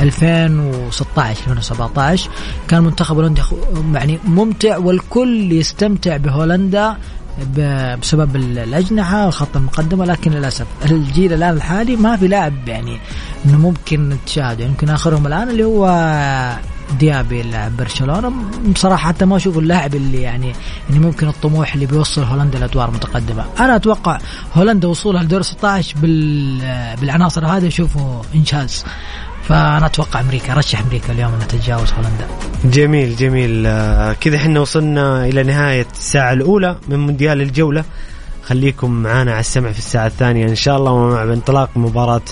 [0.00, 2.30] 2016 2017
[2.68, 3.42] كان منتخب هولندا
[3.94, 6.96] يعني ممتع والكل يستمتع بهولندا
[8.00, 13.00] بسبب ال- الأجنحة وخط المقدمة لكن للأسف الجيل الآن الحالي ما في لاعب يعني
[13.46, 14.64] إنه ممكن تشاهده.
[14.64, 15.86] يمكن آخرهم الآن اللي هو
[16.98, 18.32] ديابي لاعب برشلونه
[18.74, 20.52] بصراحة حتى ما أشوف اللاعب اللي يعني
[20.90, 23.44] يعني ممكن الطموح اللي بيوصل هولندا لأدوار متقدمة.
[23.60, 24.18] أنا أتوقع
[24.54, 26.60] هولندا وصولها لدور 16 بال
[27.00, 27.66] بالعناصر هذه.
[27.66, 28.84] اشوفه انجاز
[29.48, 30.52] فأنا أتوقع أمريكا.
[30.52, 32.26] ارشح أمريكا اليوم انها تتجاوز هولندا.
[32.64, 33.66] جميل جميل.
[33.66, 37.84] آه، كذا إحنا وصلنا إلى نهاية الساعة الأولى من مونديال الجولة.
[38.42, 42.22] خليكم معنا على السمع في الساعة الثانية إن شاء الله ومع انطلاق مباراة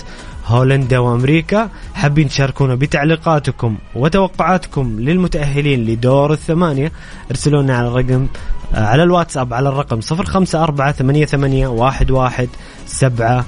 [0.45, 1.69] هولندا وأمريكا.
[1.93, 6.91] حابين تشاركونا بتعليقاتكم وتوقعاتكم للمتأهلين لدور الثمانية.
[7.31, 8.27] ارسلوا لنا على الرقم
[8.75, 12.47] آه، على الواتساب على الرقم 054 88 11
[12.85, 13.45] 7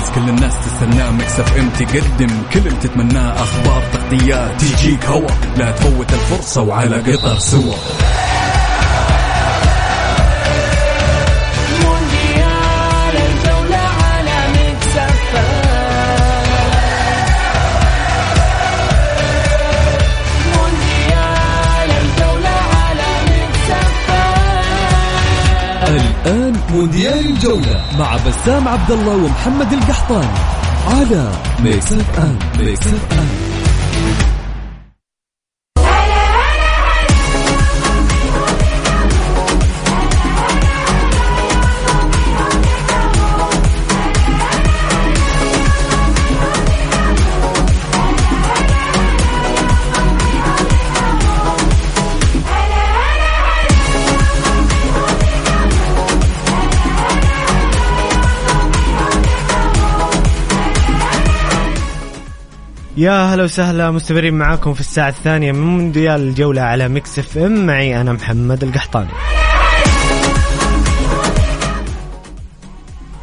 [0.00, 2.42] مميز كل الناس تستناه مكسف إم تقدم.
[2.52, 5.28] كل اللي تتمناه أخبار تغطيات تجيك هوا.
[5.56, 7.74] لا تفوت الفرصة وعلى قطر سوا.
[26.26, 30.38] الآن مونديال الجولة مع بسام عبد الله ومحمد القحطاني
[30.86, 31.32] على
[31.64, 33.29] ميكس اف ام Mix FM
[63.00, 67.66] يا هلا وسهلا مستمرين معاكم في الساعة الثانية من مونديال الجولة على Mix FM.
[67.66, 69.08] معي أنا محمد القحطاني.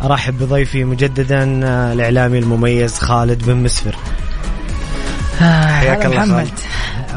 [0.04, 3.96] أرحب بضيفي مجددا آه، الإعلامي المميز خالد بن مسفر.
[5.40, 6.48] حياك الله محمد.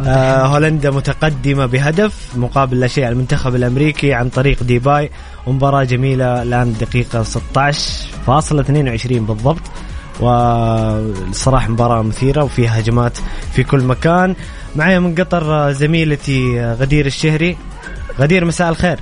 [0.06, 5.10] آه هولندا متقدمة بهدف مقابل لا شيء على المنتخب الأمريكي عن طريق ديباي.
[5.46, 9.62] ومباراة جميلة الآن دقيقة 16.22 بالضبط.
[10.20, 13.18] والصراحة مباراة مثيرة وفيها هجمات
[13.52, 14.34] في كل مكان.
[14.76, 17.56] معي من قطر زميلتي غدير الشهري.
[18.18, 19.00] غدير مساء الخير.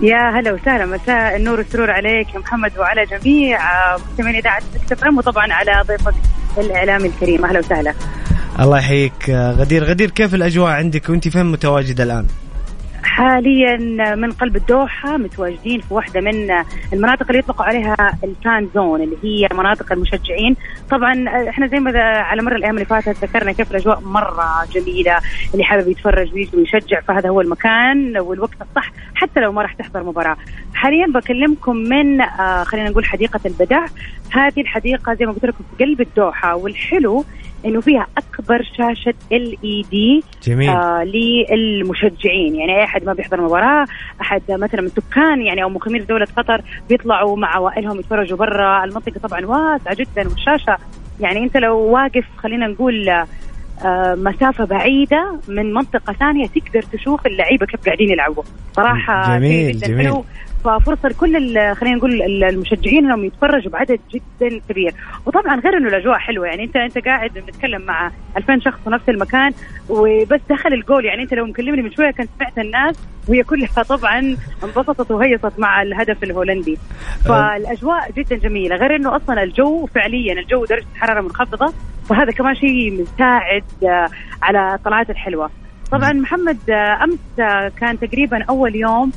[0.00, 5.04] يا هلا وسهلا مساء النور والسرور عليك يا محمد وعلى جميع آه، مستمعين إذاعة مكتب
[5.04, 6.14] ام وطبعا على ضيفك
[6.58, 7.44] الاعلامي الكريم.
[7.44, 7.94] أهلا وسهلا.
[8.60, 9.84] الله يحييك آه، غدير.
[9.84, 12.26] غدير كيف الأجواء عندك وأنت فين متواجدة الآن؟
[13.12, 13.76] حاليا
[14.14, 16.50] من قلب الدوحة متواجدين في واحدة من
[16.92, 20.56] المناطق اللي يطلقوا عليها الفان زون اللي هي مناطق المشجعين.
[20.90, 25.18] طبعا إحنا زي ما على مر الأيام اللي فاتت ذكرنا كيف الأجواء مرة جميلة
[25.52, 30.02] اللي حابب يتفرج ويجي ويشجع فهذا هو المكان والوقت الصح حتى لو ما راح تحضر
[30.02, 30.36] مباراة.
[30.74, 33.86] حاليا بكلمكم من آه خلينا نقول حديقة البدع.
[34.30, 37.24] هذه الحديقة زي ما قلت لكم في قلب الدوحة والحلو
[37.64, 40.70] إنه فيها أكبر شاشة ال اي دي جميل.
[40.70, 42.54] آه للمشجعين.
[42.54, 43.86] يعني أي أحد ما بيحضر مباراة
[44.20, 48.84] أحد مثلا من سكان يعني أو مقيمين دوله قطر بيطلعوا مع عوائلهم يتفرجوا برا.
[48.84, 50.76] المنطقة طبعا واسعة جدا والشاشة
[51.20, 53.08] يعني أنت لو واقف خلينا نقول
[53.84, 58.42] آه، مسافة بعيدة من منطقة ثانية تقدر تشوف اللعيبة كيف قاعدين يلعبوا.
[58.76, 59.86] صراحة جميل، جداً.
[59.86, 60.06] جميل.
[60.06, 60.24] حلو.
[60.64, 64.94] ففرصة لكل ال- خلينا نقول ال- المشجعين إنهم يتفرجوا بعدد جدا كبير.
[65.26, 69.08] وطبعا غير إنه الأجواء حلوة يعني انت أنت قاعد بنتكلم مع 2000 شخص في نفس
[69.08, 69.52] المكان
[69.88, 71.04] وبس دخل الجول.
[71.04, 72.96] يعني أنت لو مكلمني من شوية كنت سمعت الناس
[73.28, 74.18] وهي كلها طبعا
[74.64, 76.78] انبسطت وهيصت مع الهدف الهولندي.
[77.24, 81.72] فالأجواء جدا جميلة غير إنه أصلا الجو فعليا الجو درجة الحرارة منخفضة
[82.08, 84.08] فهذا كمان شيء مساعد آه،
[84.42, 85.50] على الطلعات الحلوة.
[85.92, 89.12] طبعا محمد آه، أمس آه، كان تقريبا أول يوم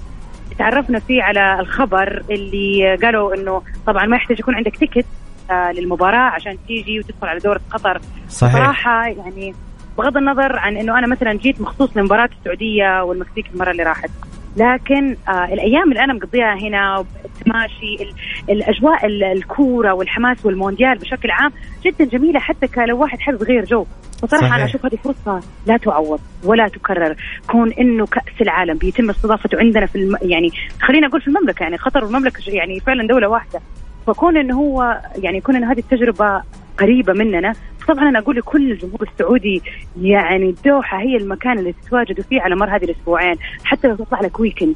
[0.58, 5.06] تعرفنا فيه على الخبر اللي قالوا إنه طبعا ما يحتاج يكون عندك تيكت
[5.52, 8.02] آه، للمباراة عشان تيجي وتدخل على دورة قطر.
[8.30, 8.54] صحيح.
[8.56, 9.56] صراحة يعني
[9.98, 14.10] بغض النظر عن إنه أنا مثلا جيت مخصوص لمباراة السعودية والمكسيك المرة اللي راحت.
[14.58, 18.14] لكن آه الأيام اللي أنا مقضيها هنا التماشي ال-
[18.50, 21.52] الأجواء ال- الكورة والحماس والمونديال بشكل عام
[21.86, 23.86] جدا جميلة حتى لو واحد حابب يغير جو.
[24.22, 24.56] فصراحه صحيح.
[24.56, 27.16] أنا أشوف هذه فرصة لا تعوض ولا تكرر.
[27.48, 30.18] كون إنه كأس العالم بيتم استضافته عندنا في الم...
[30.22, 30.50] يعني
[30.82, 33.60] خلينا أقول في المملكة يعني قطر والمملكه يعني فعلا دولة واحدة.
[34.08, 36.42] فكون إنه هو يعني يكون إنه هذه التجربة
[36.78, 37.54] قريبة مننا.
[37.88, 39.62] طبعا أنا أقول لكل الجمهور السعودي
[40.02, 44.40] يعني الدوحه هي المكان اللي تتواجدوا فيه على مر هذه الأسبوعين حتى لو تطلع لك
[44.40, 44.76] ويكند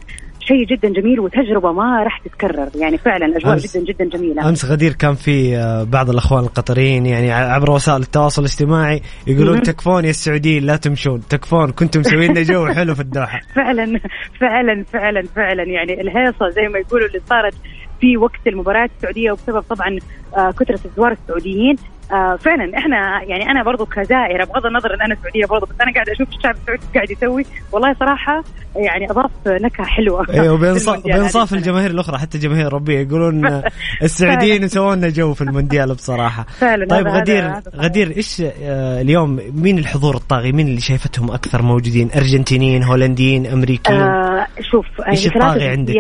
[0.50, 2.70] شيء جدا جميل وتجربة ما راح تتكرر.
[2.76, 4.50] يعني فعلا أجواء جدا جدا جميلة.
[4.50, 9.62] أمس غدير كان في آه، بعض الأخوان القطريين يعني عبر وسائل التواصل الاجتماعي يقولون.
[9.62, 11.22] تكفون يا السعوديين لا تمشون.
[11.30, 13.40] تكفون كنتم مسوين لنا جو حلو في الدوحة.
[13.56, 14.00] فعلا
[14.40, 15.64] فعلا فعلا فعلا.
[15.64, 17.54] يعني الهيصة زي ما يقولوا اللي صارت
[18.02, 19.98] في وقت المباراة السعودية وبسبب طبعا
[20.38, 21.76] آه، كثرة الزوار السعوديين.
[22.12, 25.94] آه، فعلا إحنا يعني أنا برضو كزائره بغض النظر إن أنا سعودية برضو بس أنا
[25.94, 27.46] قاعدة أشوف الشعب السعودي قاعد يسوي.
[27.72, 28.44] والله صراحة
[28.76, 31.48] يعني أضاف نكهة حلوة أيوه السنة.
[31.54, 33.62] الجماهير الأخرى حتى الجماهير الأوروبية يقولون
[34.04, 36.44] السعوديين سووا لنا جو في المونديال بصراحة.
[36.44, 37.72] فعلا طيب هذا- غدير هذا.
[37.76, 44.02] غدير إيش آه، اليوم مين الحضور الطاغي؟ مين اللي شايفتهم أكثر موجودين؟ أرجنتينيين هولنديين أمريكيين؟
[44.02, 45.96] آه شوف هي ثلاثة الطاغي عندك؟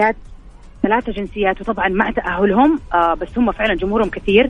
[0.83, 4.49] ثلاثة جنسيات وطبعا مع تأهلهم آه بس هم فعلا جمهورهم كثير.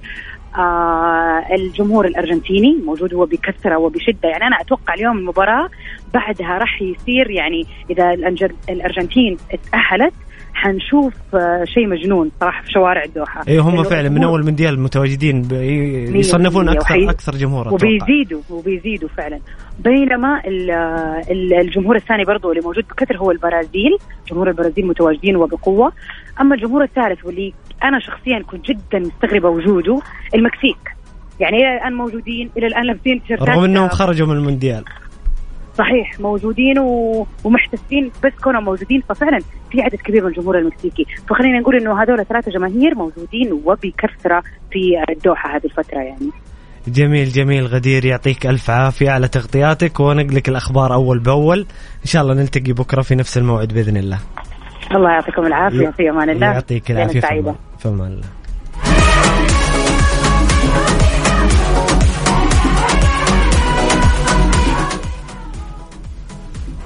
[0.58, 4.30] آه الجمهور الأرجنتيني موجود هو بكثرة وبشدة.
[4.30, 5.70] يعني أنا أتوقع اليوم المباراة
[6.14, 8.14] بعدها راح يصير يعني إذا
[8.70, 9.38] الأرجنتين
[9.72, 10.14] تأهلت
[10.54, 13.44] حنشوف آه شيء مجنون صراحة في شوارع الدوحة.
[13.48, 15.48] أيوه هم لأنه فعلا من أول مونديال متواجدين
[16.16, 19.40] يصنفون أكثر وحي- أكثر جمهور وبيزيدوا وبيزيدوا فعلا.
[19.80, 20.72] بينما ال-
[21.32, 23.98] ال- الجمهور الثاني برضو اللي موجود بكثر هو البرازيل.
[24.32, 25.92] جمهور البرازيل متواجدين وبقوة.
[26.42, 30.02] أما الجمهور الثالث واللي أنا شخصيا كنت جدا مستغربة وجوده
[30.36, 30.78] المكسيك.
[31.40, 33.50] يعني إلى الآن موجودين إلى الآن لابسين تيشيرتات.
[33.50, 34.84] رغم إنهم خرجوا من المونديال.
[35.78, 37.28] صحيح موجودين و...
[37.44, 39.40] ومحتفين بس كونهم موجودين ففعلا
[39.72, 41.06] في عدد كبير من الجمهور المكسيكي.
[41.30, 46.30] فخلينا نقول إنه هذول ثلاثة جماهير موجودين وبكثرة في الدوحة هذه الفترة يعني.
[46.88, 51.60] جميل جميل غدير يعطيك ألف عافية على تغطياتك ونقلك الأخبار أول بأول.
[52.02, 54.20] إن شاء الله نلتقي بكرة في نفس الموعد بإذن الله.
[54.96, 56.48] الله يعطيكم العافية في أمان الله.
[56.48, 57.28] يعطيك العافية في.
[57.40, 58.28] أمان في أمان الله.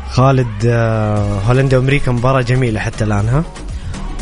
[0.10, 3.44] خالد آه، هولندا وأمريكا مباراة جميلة حتى الآن ها؟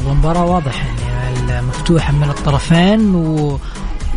[0.08, 3.60] ومباراة واضح يعني مفتوحة من الطرفين و...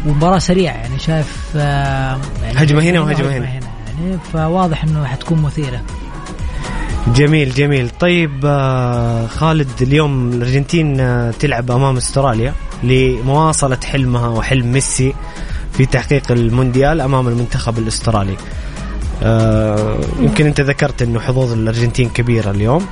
[0.06, 3.44] ومباراة سريعة يعني شايف آه، يعني هجمة هنا وهجمة هنا.
[3.46, 5.80] يعني فواضح إنه حتكون مثيرة.
[7.08, 7.90] جميل جميل.
[7.90, 15.14] طيب آه، خالد اليوم الأرجنتين آه، تلعب أمام أستراليا لمواصلة حلمها وحلم ميسي
[15.72, 18.36] في تحقيق المونديال أمام المنتخب الأسترالي.
[19.22, 22.86] آه يمكن أنت ذكرت إنه حظوظ الأرجنتين كبيرة اليوم.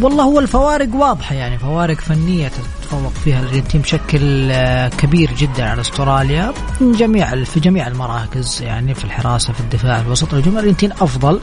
[0.00, 2.50] والله هو الفوارق واضحة يعني فوارق فنية
[2.84, 8.94] تتفوق فيها الأرجنتين بشكل آه، كبير جدا على أستراليا من جميع في جميع المراكز يعني
[8.94, 10.34] في الحراسة في الدفاع الوسط.
[10.34, 11.40] الهجوم الأرجنتين أفضل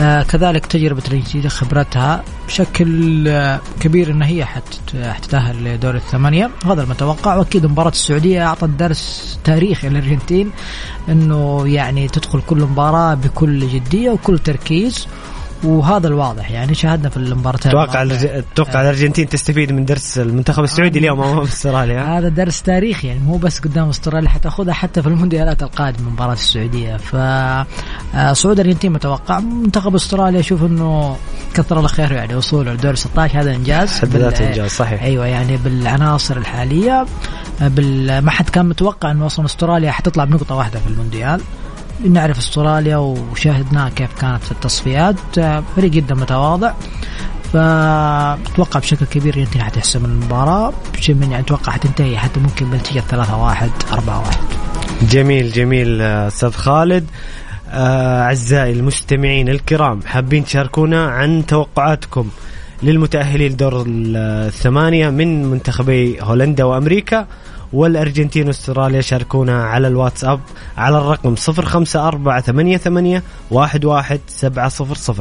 [0.00, 6.50] آه كذلك تجربة الأرجنتين خبرتها بشكل آه كبير أن هي حتتأهل لدور الثمانية.
[6.66, 10.50] هذا المتوقع وأكيد مباراة السعودية أعطت درس تاريخي للأرجنتين
[11.08, 15.06] أنه يعني تدخل كل مباراة بكل جدية وكل تركيز.
[15.64, 21.22] وهذا الواضح يعني شاهدنا في المباراتين أتوقع أتوقع الأرجنتين تستفيد من درس المنتخب السعودي اليوم
[21.22, 22.18] امام أستراليا.
[22.18, 26.96] هذا درس تاريخي يعني مو بس قدام أستراليا حتأخذها حتى في المونديالات القادمة مباراه السعودية.
[26.96, 29.40] ف آه، صعود الأرجنتين متوقع.
[29.40, 31.16] منتخب أستراليا أشوف إنه
[31.54, 35.02] كثر الله خير يعني وصوله لدور 16 هذا إنجاز حد ذاته إنجاز صحيح.
[35.02, 37.06] أيوه يعني بالعناصر الحالية.
[37.60, 38.18] بال...
[38.18, 41.40] ما حد كان متوقع إنه أصلا أستراليا حتطلع بنقطة واحدة في المونديال.
[42.04, 45.16] نعرف استراليا وشاهدناها كيف كانت في التصفيات.
[45.76, 46.72] فريق جدا متواضع
[47.52, 50.72] فأتوقع بشكل كبير يمكن حتحسم المباراة.
[51.08, 54.36] يعني أتوقع حتنتهي حتى ممكن بنتيجة 3 1 4 1
[55.10, 57.06] جميل جميل أستاذ خالد.
[57.70, 62.28] آه، أعزائي المستمعين الكرام حابين تشاركونا عن توقعاتكم
[62.82, 67.26] للمتأهلين لدور الثمانية من منتخبي هولندا وأمريكا؟
[67.72, 70.40] والأرجنتين وأستراليا شاركونا على الواتساب
[70.76, 71.40] على الرقم 054-88-11700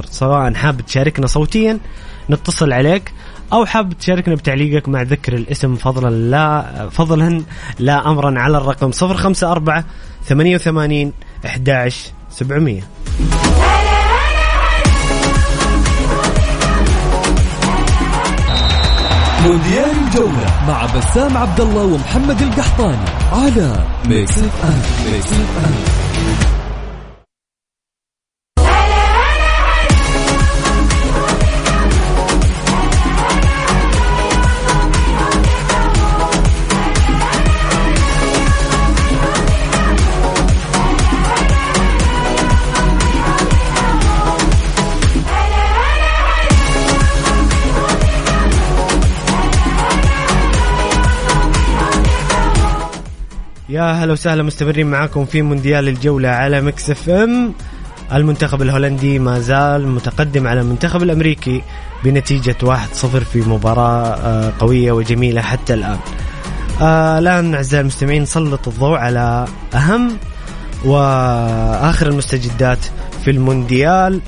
[0.10, 1.80] سواء حاب تشاركنا صوتيا
[2.30, 3.14] نتصل عليك
[3.54, 7.42] أو حاب تشاركنا بتعليقك مع ذكر الاسم فضلا لا فضلا
[7.80, 9.84] لا امرا على الرقم 054
[10.26, 11.12] 88
[11.46, 12.82] 11 700
[19.46, 24.82] مونديال الجولة مع بسام عبد الله ومحمد القحطاني على ميكس اف ام
[25.12, 25.95] ميكس اف ام
[53.76, 57.54] يا هلا وسهلا مستمرين معاكم في مونديال الجولة على Mix FM
[58.14, 61.62] المنتخب الهولندي ما زال متقدم على المنتخب الأمريكي
[62.04, 62.74] بنتيجة 1-0
[63.06, 65.98] في مباراة آه، قوية وجميلة حتى الآن.
[66.82, 70.18] آه الآن أعزائي المستمعين نسلط الضوء على أهم
[70.86, 72.80] وآخر المستجدات
[73.26, 74.22] في المونديال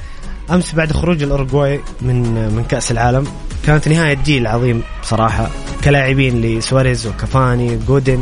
[0.51, 2.21] أمس بعد خروج الاورجواي من
[2.55, 3.27] من كأس العالم
[3.65, 5.49] كانت نهاية جيل عظيم بصراحه
[5.83, 8.21] كلاعبين لسواريز وكافاني جودن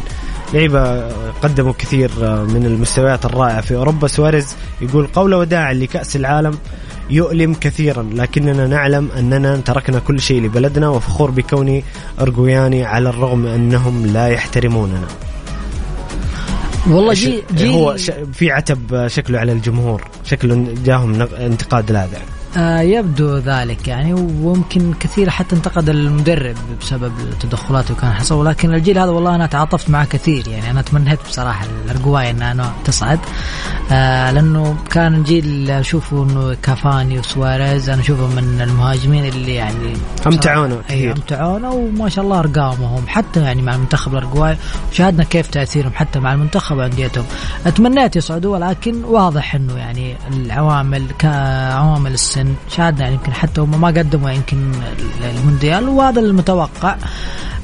[0.53, 2.11] لعيبة قدموا كثير
[2.43, 6.57] من المستويات الرائعة في أوروبا سواريز يقول قول وداع لكأس العالم
[7.09, 11.83] يؤلم كثيرا لكننا نعلم أننا تركنا كل شيء لبلدنا وفخور بكوني
[12.21, 15.07] ارجوياني على الرغم أنهم لا يحترموننا.
[16.87, 17.95] والله جي, جي هو
[18.33, 25.29] في عتب شكله على الجمهور شكله جاهم انتقاد لاذع آه يبدو ذلك يعني وممكن كثير
[25.29, 30.05] حتى انتقد المدرب بسبب التدخلات اللي كان حصل ولكن الجيل هذا والله أنا تعاطفت معه
[30.05, 33.19] كثير يعني أنا تمنيت بصراحة الأرجواي انها تصعد
[33.91, 39.93] آه لأنه كان الجيل أشوفه إنه كافاني وسواريز أنا أشوفه من المهاجمين اللي يعني
[40.27, 41.11] امتعونا كثير.
[41.11, 44.57] امتعونا وما شاء الله أرقامهم حتى يعني مع المنتخب الأرجواي
[44.91, 47.25] وشاهدنا كيف تأثيرهم حتى مع المنتخب وأنديتهم.
[47.65, 53.87] أتمنيت يصعدوا ولكن واضح إنه يعني العوامل كعوامل السن شاهدنا يعني يمكن حتى هم ما
[53.87, 54.71] قدموا يمكن
[55.23, 56.95] المونديال وهذا المتوقع.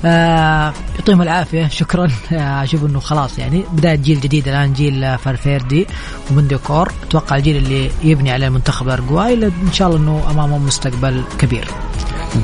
[0.05, 2.07] آه يعطيهم العافية شكرا.
[2.31, 5.87] آه أشوف إنه خلاص يعني بداية جيل جديد الآن جيل فالفيردي
[6.31, 11.67] وبنتانكور أتوقع الجيل اللي يبني عليه المنتخب الارجواي إن شاء الله إنه امامهم مستقبل كبير.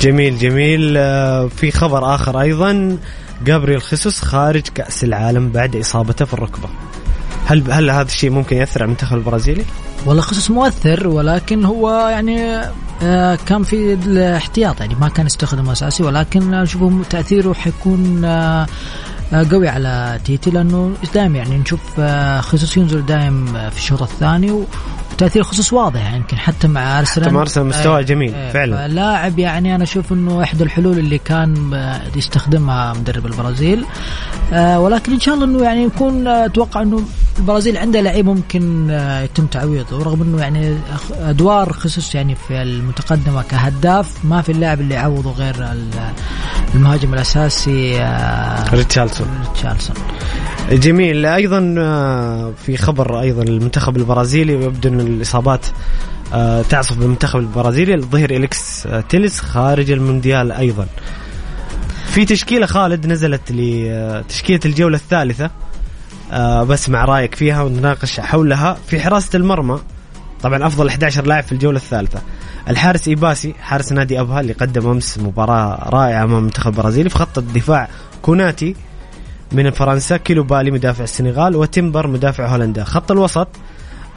[0.02, 0.94] جميل جميل.
[0.98, 2.98] آه في خبر آخر أيضا.
[3.46, 6.70] جابريل خيسوس خارج كأس العالم بعد إصابته في الركبة.
[7.48, 9.66] هل هل هذا الشيء ممكن يأثر على المنتخب البرازيلي؟
[10.06, 12.62] والله خيسوس مؤثر ولكن هو يعني
[13.04, 18.68] آه كان في الاحتياط يعني ما كان يستخدم أساسي ولكن أشوفه تأثيره حيكون آه,
[19.34, 22.02] آه، قوي على تيتي لأنه دائما يعني نشوف
[22.39, 24.64] خصوص ينزل دائم في الشوط الثاني
[25.18, 28.88] تأثير خصوص واضح يعني يمكن حتى مع ارسنال حتى مع ارسنال مستوى جميل آه فعلا.
[28.88, 31.72] لاعب يعني أنا أشوف إنه إحدى الحلول اللي كان
[32.15, 33.86] يستخدمها مدرب البرازيل.
[34.53, 37.01] آه ولكن إن شاء الله إنه يعني يكون أتوقع إنه
[37.38, 39.97] البرازيل عندها لعيب ممكن آه يتم تعويضه.
[39.97, 40.78] ورغم إنه يعني
[41.11, 45.55] أدوار خصوص يعني في المتقدمة كهداف ما في اللاعب اللي يعوضه غير
[46.76, 49.95] المهاجم الأساسي آه، ريتشارلسون ريتشارلسون
[50.72, 51.26] جميل.
[51.26, 55.65] أيضا آه، في خبر أيضا المنتخب البرازيلي ويبدو أن الإصابات
[56.34, 57.93] آه، تعصف بالمنتخب البرازيلي.
[57.95, 60.88] الظهير إليكس آه، تيلس خارج المونديال أيضا.
[62.05, 65.49] في تشكيلة خالد نزلت لتشكيله الجولة الثالثة
[66.32, 68.78] آه، بس مع رأيك فيها ونناقش حولها.
[68.88, 69.80] في حراسة المرمى
[70.43, 72.22] طبعا أفضل 11 لاعب في الجولة الثالثة.
[72.70, 77.38] الحارس إيباسي حارس نادي أبها اللي قدم أمس مباراة رائعة أمام المنتخب البرازيلي في خط
[77.38, 77.89] الدفاع
[78.22, 78.76] كوناتي.
[79.52, 82.84] من فرنسا كوليبالي مدافع السنغال وتمبر مدافع هولندا.
[82.84, 83.48] خط الوسط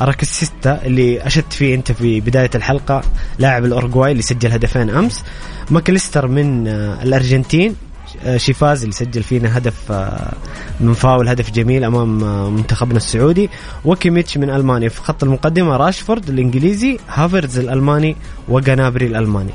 [0.00, 3.02] أراسكايتا اللي أشدت فيه أنت في بداية الحلقة
[3.38, 5.24] لاعب الأورجواي اللي سجل هدفين أمس.
[5.70, 7.76] ماك أليستر من آه، الأرجنتين
[8.24, 10.32] آه، شيفاز اللي سجل فينا هدف آه،
[10.80, 13.50] من فاول هدف جميل أمام آه، منتخبنا السعودي.
[13.84, 14.88] وكيميتش من ألمانيا.
[14.88, 18.16] في خط المقدمة راشفورد الإنجليزي هافرز الألماني
[18.48, 19.52] وجنابري الألماني.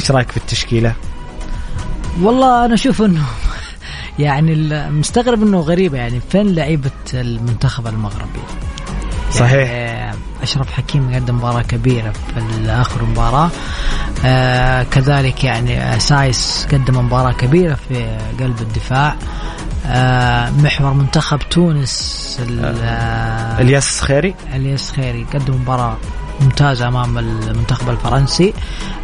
[0.00, 0.92] إيش رأيك في التشكيلة؟
[2.22, 3.26] والله أنا أشوف إنه
[4.18, 8.40] يعني ال- مستغرب إنه غريبة يعني فين لعيبة المنتخب المغربي؟
[9.32, 9.70] صحيح.
[9.70, 13.50] يعني أشرف حكيم قدم مباراة كبيرة في اخر مباراة.
[14.24, 19.16] آه كذلك يعني سايس قدم مباراة كبيرة في قلب الدفاع.
[19.86, 25.96] آه محور منتخب تونس آه إلياس الصخيري إلياس صخيري قدم مباراة
[26.40, 28.52] ممتازة أمام المنتخب الفرنسي.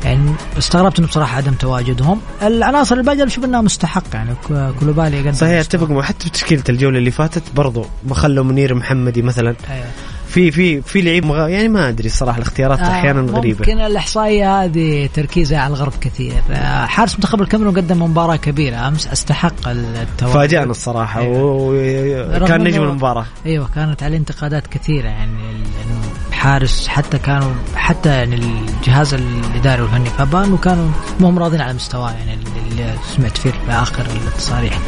[0.05, 2.21] يعني استغربت إنه بصراحة عدم تواجدهم.
[2.43, 5.61] العناصر الباقية بشوف انها مستحقة يعني ك- كوليبالي قدم صحيح.
[5.61, 9.55] أتفق معه حتى في تشكيلة الجولة اللي فاتت برضو ما خلوا منير محمدي مثلا.
[9.71, 9.87] أيوة.
[10.29, 11.49] في في في لعيب مغ...
[11.49, 13.59] يعني ما أدري الصراحة الاختيارات آه، أحيانا غريبة.
[13.59, 16.43] ممكن الإحصائية هذه تركيزها على الغرب كثير.
[16.51, 18.89] آه، حارس منتخب الكاميرون قدم مباراة كبيرة.
[18.89, 20.35] أمس أستحق التواجد.
[20.35, 21.21] فاجأنا الصراحة.
[21.21, 22.43] أيوة.
[22.43, 23.27] وكان نجم المباراة.
[23.47, 26.01] أيوه كانت عليه انتقادات كثيرة يعني إنه
[26.43, 30.89] حارس حتى كانوا حتى يعني الجهاز الإداري والفني فبانوا كانوا
[31.21, 32.39] مو هم راضين على مستواه يعني
[32.71, 34.79] اللي سمعت فيه في آخر التصاريح.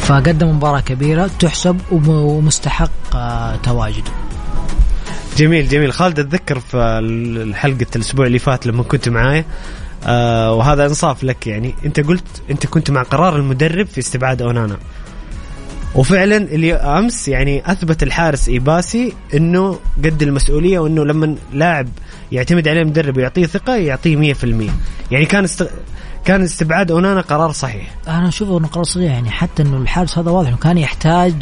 [0.00, 4.10] فقدم مباراة كبيرة تحسب وم- ومستحق آه، تواجده
[5.36, 5.92] جميل جميل.
[5.92, 9.44] خالد أتذكر في حلقه الأسبوع اللي فات لما كنت معايا
[10.06, 11.74] آه وهذا إنصاف لك يعني.
[11.84, 14.76] أنت قلت أنت كنت مع قرار المدرب في استبعاد أونانا.
[15.94, 21.88] وفعلا اللي أمس يعني أثبت الحارس إيباسي إنه قد المسؤولية وإنه لما لاعب
[22.32, 24.70] يعتمد عليه المدرب ويعطيه ثقة يعطيه 100%
[25.10, 25.70] يعني كان است...
[26.24, 27.94] كان استبعاد أونانا قرار صحيح.
[28.08, 31.34] أنا أشوف أنه قرار صحيح يعني حتى إنه الحارس هذا واضح إنه كان يحتاج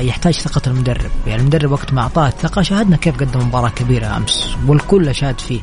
[0.00, 1.10] يحتاج ثقة المدرب.
[1.26, 5.60] يعني المدرب وقت ما أعطاه الثقة شاهدنا كيف قدم مباراة كبيرة أمس والكل أشاد فيه.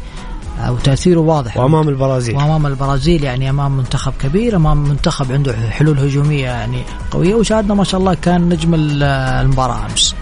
[0.70, 1.58] وتاثيره واضح.
[1.58, 2.36] وأمام البرازيل.
[2.36, 7.36] وأمام البرازيل يعني أمام منتخب كبير أمام منتخب عنده حلول هجومية يعني قوية.
[7.36, 10.16] وشاهدنا ما شاء الله كان نجم ال- المباراة أمس.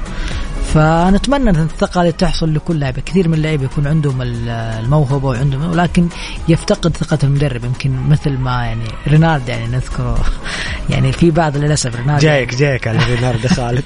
[0.73, 2.99] فنتمنى أن الثقه اللي تحصل لكل لاعب.
[2.99, 6.07] كثير من اللعيبة يكون عندهم ال- الموهبة وعندهم ولكن
[6.47, 7.65] يفتقد ثقة المدرب.
[7.65, 10.17] يمكن مثل ما يعني رينارد يعني نذكره.
[10.89, 13.83] يعني في بعض للأسف رينارد جايك جايك على رينارد خالد.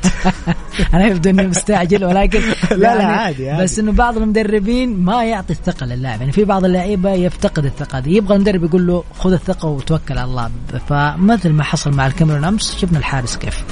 [0.94, 2.40] أنا يبدو اني مستعجل ولكن
[2.72, 3.64] لا، لا، يعني عادي، عادي.
[3.64, 6.20] بس إنه بعض المدربين ما يعطي الثقة للاعب.
[6.20, 10.24] يعني في بعض اللعيبة يفتقد الثقة دي يبغى المدرب يقول له خذ الثقة وتوكل على
[10.30, 10.50] الله.
[10.90, 13.64] فمثل ما حصل مع الكاميرون أمس شفنا الحارس كيف.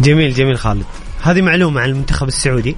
[0.00, 0.84] جميل جميل خالد.
[1.24, 2.76] هذه معلومة عن المنتخب السعودي.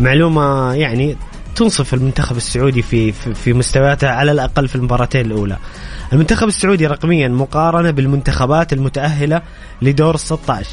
[0.00, 1.16] معلومة يعني
[1.56, 5.56] تنصف المنتخب السعودي في في, مستوياته على الأقل في المباراتين الأولى.
[6.12, 9.42] المنتخب السعودي رقميا مقارنة بالمنتخبات المتأهلة
[9.82, 10.68] لدور 16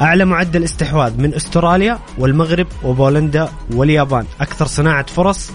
[0.00, 4.24] أعلى معدل استحواذ من أستراليا والمغرب وبولندا واليابان.
[4.40, 5.50] أكثر صناعة فرص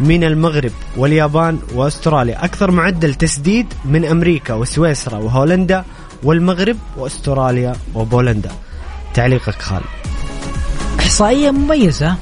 [0.00, 2.44] من المغرب واليابان وأستراليا.
[2.44, 5.84] أكثر معدل تسديد من أمريكا وسويسرا وهولندا
[6.22, 8.50] والمغرب وأستراليا وبولندا.
[9.16, 9.84] تعليقك خالد.
[11.00, 12.14] إحصائية مميزة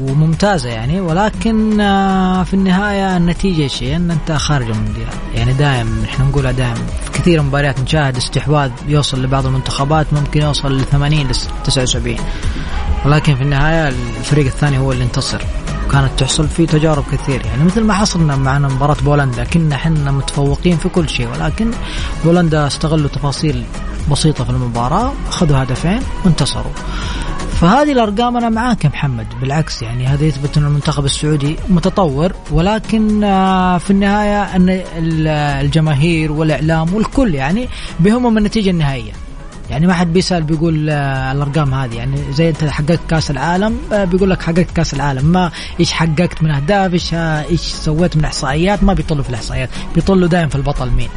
[0.00, 6.24] وممتازة يعني ولكن آه، في النهاية النتيجة شيء إن أنت خارج المونديال يعني دائما إحنا
[6.24, 11.20] نقولها دائما في كثير من المباريات نشاهد استحواذ يوصل لبعض المنتخبات ممكن يوصل ل 80
[11.20, 11.34] ل
[11.64, 12.16] 79
[13.04, 15.42] ولكن في النهاية الفريق الثاني هو اللي انتصر.
[15.92, 17.46] كانت تحصل فيه تجارب كثير.
[17.46, 21.70] يعني مثل ما حصلنا معنا مباراة بولندا كنا إحنا متفوقين في كل شيء ولكن
[22.24, 23.64] بولندا استغلوا تفاصيل
[24.10, 26.72] بسيطة في المباراة أخذوا هدفين وانتصروا.
[27.60, 33.24] فهذه الأرقام أنا معاك يا محمد بالعكس يعني هذا يثبت أن المنتخب السعودي متطور ولكن
[33.24, 35.28] آه، في النهاية أن ال-
[35.64, 37.68] الجماهير والإعلام والكل يعني
[38.00, 39.12] بهمهم النتيجة النهائية.
[39.72, 41.94] يعني ما حد بيسأل بيقول آه، الأرقام هذه.
[41.94, 45.24] يعني زي أنت حققت كأس العالم آه، بيقول لك حققت كأس العالم.
[45.24, 45.50] ما
[45.80, 49.68] إيش حققت من أهداف إيش آه، إيش سويت من إحصائيات ما بيطلوا في الإحصائيات.
[49.94, 51.08] بيطلوا دائما في البطل مين.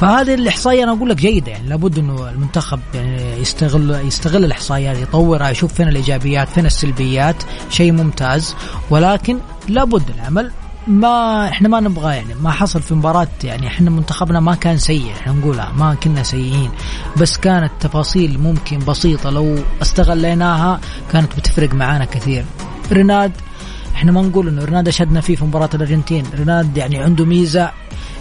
[0.00, 1.52] فهذه الإحصائية أنا أقول لك جيدة.
[1.52, 7.42] يعني لابد إنه المنتخب يعني يستغل يستغل الإحصائيات يطورها يشوف فين الإيجابيات فين السلبيات.
[7.70, 8.54] شيء ممتاز.
[8.90, 10.50] ولكن لابد العمل
[10.86, 15.12] ما إحنا ما نبغى يعني ما حصل في مباراة يعني إحنا منتخبنا ما كان سيء
[15.20, 16.70] إحنا نقولها ما كنا سيئين.
[17.16, 20.80] بس كانت تفاصيل ممكن بسيطة لو استغليناها
[21.12, 22.44] كانت بتفرق معانا كثير.
[22.92, 23.32] ريناد
[23.94, 26.24] إحنا ما نقول إنه ريناد اشهدنا فيه في مباراة الأرجنتين.
[26.34, 27.70] ريناد يعني عنده ميزة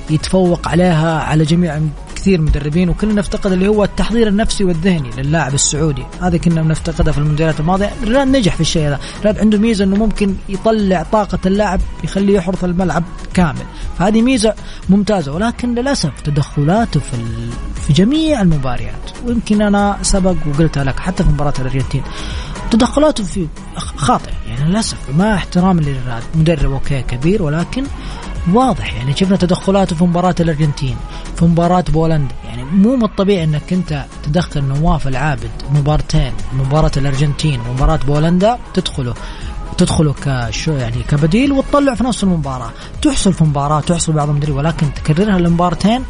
[0.10, 1.82] يتفوق عليها على جميع
[2.26, 6.04] كثير مدربين وكنا نفتقد اللي هو التحضير النفسي والذهني للاعب السعودي.
[6.22, 7.92] هذا كنا نفتقدها في المونديالات الماضية.
[8.04, 9.00] ريناد نجح في الشيء هذا.
[9.24, 13.04] ريناد عنده ميزة إنه ممكن يطلع طاقة اللاعب يخليه يحرث الملعب
[13.34, 13.66] كامل.
[14.00, 14.54] فهذه ميزة
[14.90, 17.18] ممتازة ولكن للأسف تدخلاته في.
[17.88, 19.12] في جميع المباريات.
[19.26, 22.04] ويمكن أنا سبق وقلتها لك حتى في مباراة الأرجنتين.
[22.72, 27.84] تدخلاته في خاطئه يعني للأسف ما احترام للرياض مدرب أوكي كبير ولكن
[28.54, 30.98] واضح يعني شفنا تدخلاته في مباراة الأرجنتين
[31.36, 37.60] في مباراة بولندا يعني مو من الطبيعي أنك أنت تدخل نواف العابد مبارتين مباراة الأرجنتين
[37.70, 39.14] ومباراة بولندا تدخله
[39.78, 42.72] تدخله كشو يعني كبديل وتطلع في نفس المباراة.
[43.02, 46.04] تحصل في مباراة تحصل بعض المدري ولكن تكررها المبارتين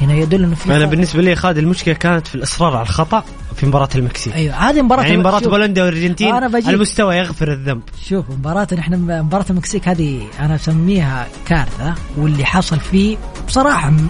[0.00, 3.24] هنا يدل إنه في أنا بالنسبة لي خالد المشكلة كانت في الإصرار على الخطأ.
[3.56, 4.34] في مباراة المكسيك.
[4.34, 6.34] أيوه هذه مباراة يعني مباراة شوف، بولندا والارجنتين.
[6.68, 7.82] المستوى يغفر الذنب.
[8.08, 13.16] شوف مباراة إحنا مباراة المكسيك هذه أنا أسميها كارثة واللي حصل فيه
[13.48, 14.08] بصراحة م-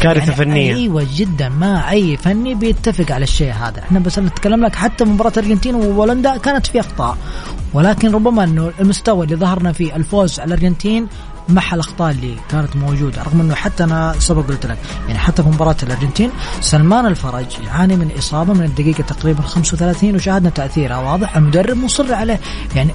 [0.00, 0.74] كارثة فنية.
[0.74, 3.78] أيوه جدا ما أي فني بيتفق على الشيء هذا.
[3.82, 7.16] إحنا بس نتكلم لك حتى مباراة الارجنتين وبولندا كانت في أخطاء
[7.74, 11.06] ولكن ربما إنه المستوى اللي ظهرنا فيه الفوز على الأرجنتين
[11.48, 15.48] محى الاخطاء اللي كانت موجودة رغم إنه حتى أنا سبق قلت لك يعني حتى في
[15.48, 16.30] مباراة الأرجنتين
[16.60, 22.40] سلمان الفرج يعاني من إصابة من الدقيقة تقريبا 35 وشاهدنا تاثيرها واضح المدرب مصر عليه.
[22.76, 22.90] يعني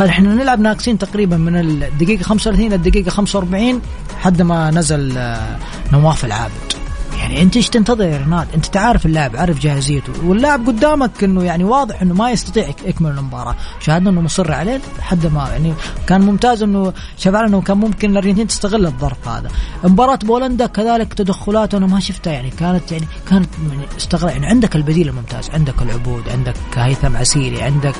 [0.00, 3.82] إحنا نلعب ناقصين تقريبا من الدقيقة 35 إلى الدقيقة 45
[4.20, 5.58] حد ما نزل آه،
[5.92, 6.87] نواف العابد.
[7.28, 10.12] يعني أنت إيش تنتظر يا رناد؟ أنت تعرف اللاعب عارف جاهزيته.
[10.24, 14.80] واللاعب قدامك إنه يعني واضح إنه ما يستطيع يك- يكمل المباراة، شاهدنا إنه مصر عليه
[14.98, 15.74] لحد ما يعني
[16.06, 19.48] كان ممتاز إنه شفعنا إنه كان ممكن الأرجنتين تستغل الظرف هذا.
[19.84, 24.30] مباراة بولندا كذلك تدخلاته أنا ما شفتها يعني كانت يعني كانت يعني استغرب.
[24.30, 27.94] يعني عندك البديل الممتاز، عندك العبود، عندك هيثم عسيري، عندك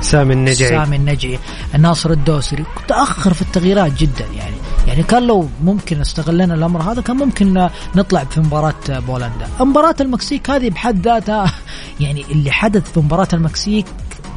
[0.00, 0.68] سامي النجعي.
[0.68, 1.38] سامي النجعي
[1.78, 2.64] ناصر الدوسري.
[2.88, 4.56] تأخر في التغييرات جدا يعني.
[4.86, 9.48] يعني كان لو ممكن استغلنا الأمر هذا كان ممكن نطلع في مباراة بولندا.
[9.60, 11.52] مباراة المكسيك هذه بحد ذاتها
[12.00, 13.86] يعني اللي حدث في مباراة المكسيك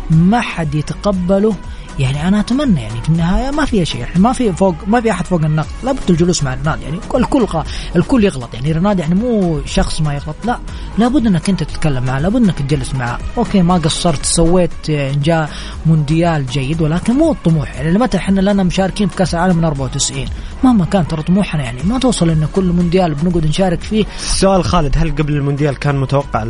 [0.10, 1.56] ما حد يتقبله
[2.00, 5.12] يعني أنا أتمنى يعني في النهاية ما فيها شيء يعني ما في فوق ما في
[5.12, 7.48] أحد فوق النقد لابد الجلوس مع رينارد يعني الكل
[7.96, 8.54] الكل يغلط.
[8.54, 10.36] يعني رينارد يعني مو شخص ما يغلط.
[10.46, 10.60] لا
[10.98, 13.20] لابد إنك أنت تتكلم معه لابد إنك تجلس معه.
[13.38, 15.50] okay ما قصرت سويت آه، جاء
[15.86, 20.26] مونديال جيد ولكن مو الطموح يعني لمتى إحنا لنا مشاركين في كأس العالم من 94
[20.64, 24.06] مهما كان ترى طموحنا يعني ما توصل إن كل مونديال بنقعد نشارك فيه.
[24.16, 26.44] السؤال خالد هل قبل المونديال كان متوقع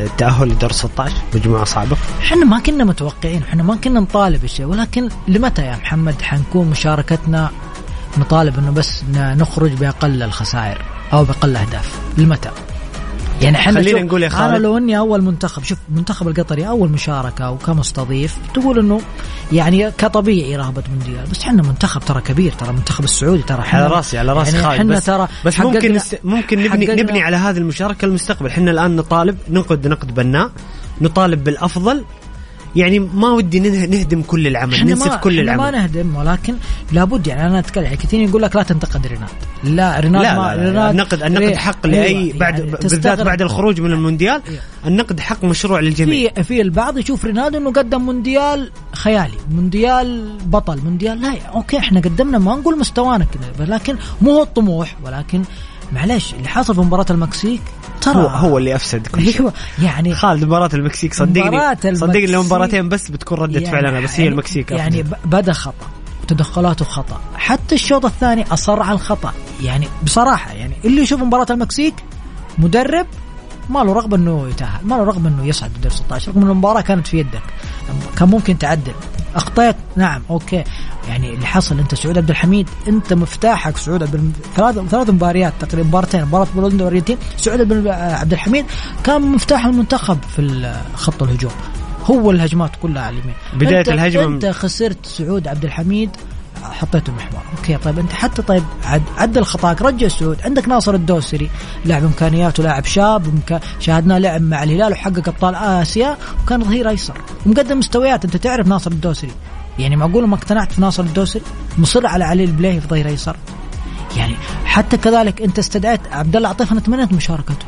[0.00, 4.66] ال- التأهل لدور 16 مجموعة صعبة؟ إحنا ما كنا متوقعين إحنا ما كنا نطالب الشيء
[4.66, 7.50] ولكن لمتى يا محمد حنكون مشاركتنا
[8.18, 10.82] نطالب إنه بس نخرج بأقل الخسائر
[11.12, 12.50] أو بأقل الاهداف لمتى
[13.40, 14.62] يعني إحنا خلينا نقول يا أنا خالد.
[14.62, 19.00] لو اني أول منتخب شوف المنتخب القطري أول مشاركة وكمستضيف تقول إنه
[19.52, 24.18] يعني كطبيعي رهبة مونديال بس إحنا منتخب ترى كبير ترى المنتخب السعودي ترى على راسي
[24.18, 26.20] على راسي يعني خالد إحنا بس, ترى بس ممكن نست...
[26.24, 30.50] ممكن نبني نبني على هذه المشاركة المستقبل إحنا الآن نطالب ننقد نقد بناء
[31.00, 32.04] نطالب بالأفضل
[32.76, 36.54] يعني ما ودي نه- نهدم كل العمل ننسف كل إحنا ما العمل نهدم ولكن
[36.92, 39.28] لابد يعني أنا أتكلم يعني كثير يقول لك لا تنتقد رينارد
[39.64, 42.70] لا رينارد لا, ما لا, لا, رينارد النقد النقد ري- حق أيوة، لأي بعد يعني
[42.70, 43.20] بالذات.
[43.20, 44.60] بعد الخروج من المونديال أيوة.
[44.86, 50.80] النقد حق مشروع للجميع في في البعض يشوف رينارد إنه قدم مونديال خيالي مونديال بطل
[50.84, 53.24] مونديال لا okay إحنا قدمنا ما نقول مستوانا
[53.58, 55.42] كذا لكن مو هو الطموح ولكن
[55.92, 57.60] معليش اللي حصل في مباراة المكسيك
[58.00, 58.14] ترى.
[58.22, 59.40] هو هو اللي أفسد كل شيء.
[59.40, 64.00] أيوه يعني خالد مباراة المكسيك صدقني مباراة صدقني لو المكسيك مباراتين بس بتكون ردة فعلنا
[64.00, 65.86] بس هي يعني- المكسيك يعني بدا خطأ
[66.22, 67.20] وتدخلاته خطأ.
[67.36, 69.32] حتى الشوط الثاني أصر على الخطأ.
[69.62, 71.94] يعني بصراحة يعني اللي يشوف مباراة المكسيك
[72.58, 73.06] مدرب
[73.70, 76.80] ما له رغبة إنه يتأهل ما له رغبة إنه يصعد لدور 16 رغم ان المباراة
[76.80, 77.42] كانت في يدك
[78.18, 78.92] كان ممكن تعدل.
[79.34, 80.64] اخطيت نعم okay.
[81.10, 85.52] يعني اللي حصل أنت سعود عبد الحميد أنت مفتاحك سعود عبد الم- ثلاث ثلاث مباريات
[85.60, 88.64] تقريبا مباراتين مباراة بولندا والارجنتين سعود عبد الحميد
[89.04, 91.52] كان مفتاح المنتخب في خط الهجوم.
[92.04, 96.10] هو الهجمات كلها على اليمين بداية أنت الهجمة أنت خسرت سعود عبد الحميد
[96.62, 97.40] حطيته محور.
[97.58, 100.38] okay طيب أنت حتى طيب عد عدل خطاك رجع سعود.
[100.44, 101.50] عندك ناصر الدوسري
[101.84, 103.26] لاعب إمكانيات ولاعب شاب
[103.80, 107.14] شاهدناه لعب مع الهلال وحقق أبطال آسيا وكان ظهير أيسر.
[107.46, 109.32] ومقدم مستويات أنت تعرف ناصر الدوسري.
[109.80, 111.42] يعني معقول ما اقتنعت في ناصر الدوسري؟
[111.78, 113.36] مصر على علي البليهي في ظهير ايسر
[114.16, 117.66] يعني حتى كذلك انت استدعيت عبد الله عطيف أنا تمنيت مشاركته.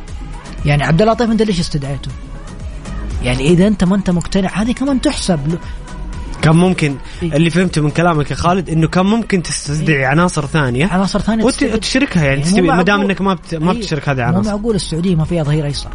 [0.64, 2.10] يعني عبد الله عطيف انت ليش استدعيته؟
[3.22, 5.58] يعني إذا أنت ما أنت مقتنع هذه كمان تحسب له
[6.42, 7.32] كان ممكن إيه.
[7.32, 11.44] اللي فهمته من كلامك يا خالد إنه كان ممكن تستدعي عناصر ثانية؟ عناصر ثانية.
[11.44, 13.54] وتشركها يعني, مو تستفيد ما دام إنك ما بت...
[13.54, 13.78] ما إيه.
[13.78, 15.90] بتشرك هذه مو العناصر معقول السعودية ما فيها ظهير ايسر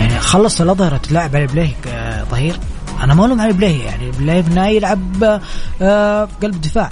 [0.00, 2.56] يعني خلص الاظهره تلعب علي بليه آه، ظهير.
[3.00, 5.40] أنا ما الوم علي بليه يعني بليه بنا يلعب
[5.82, 6.90] آه، قلب دفاع.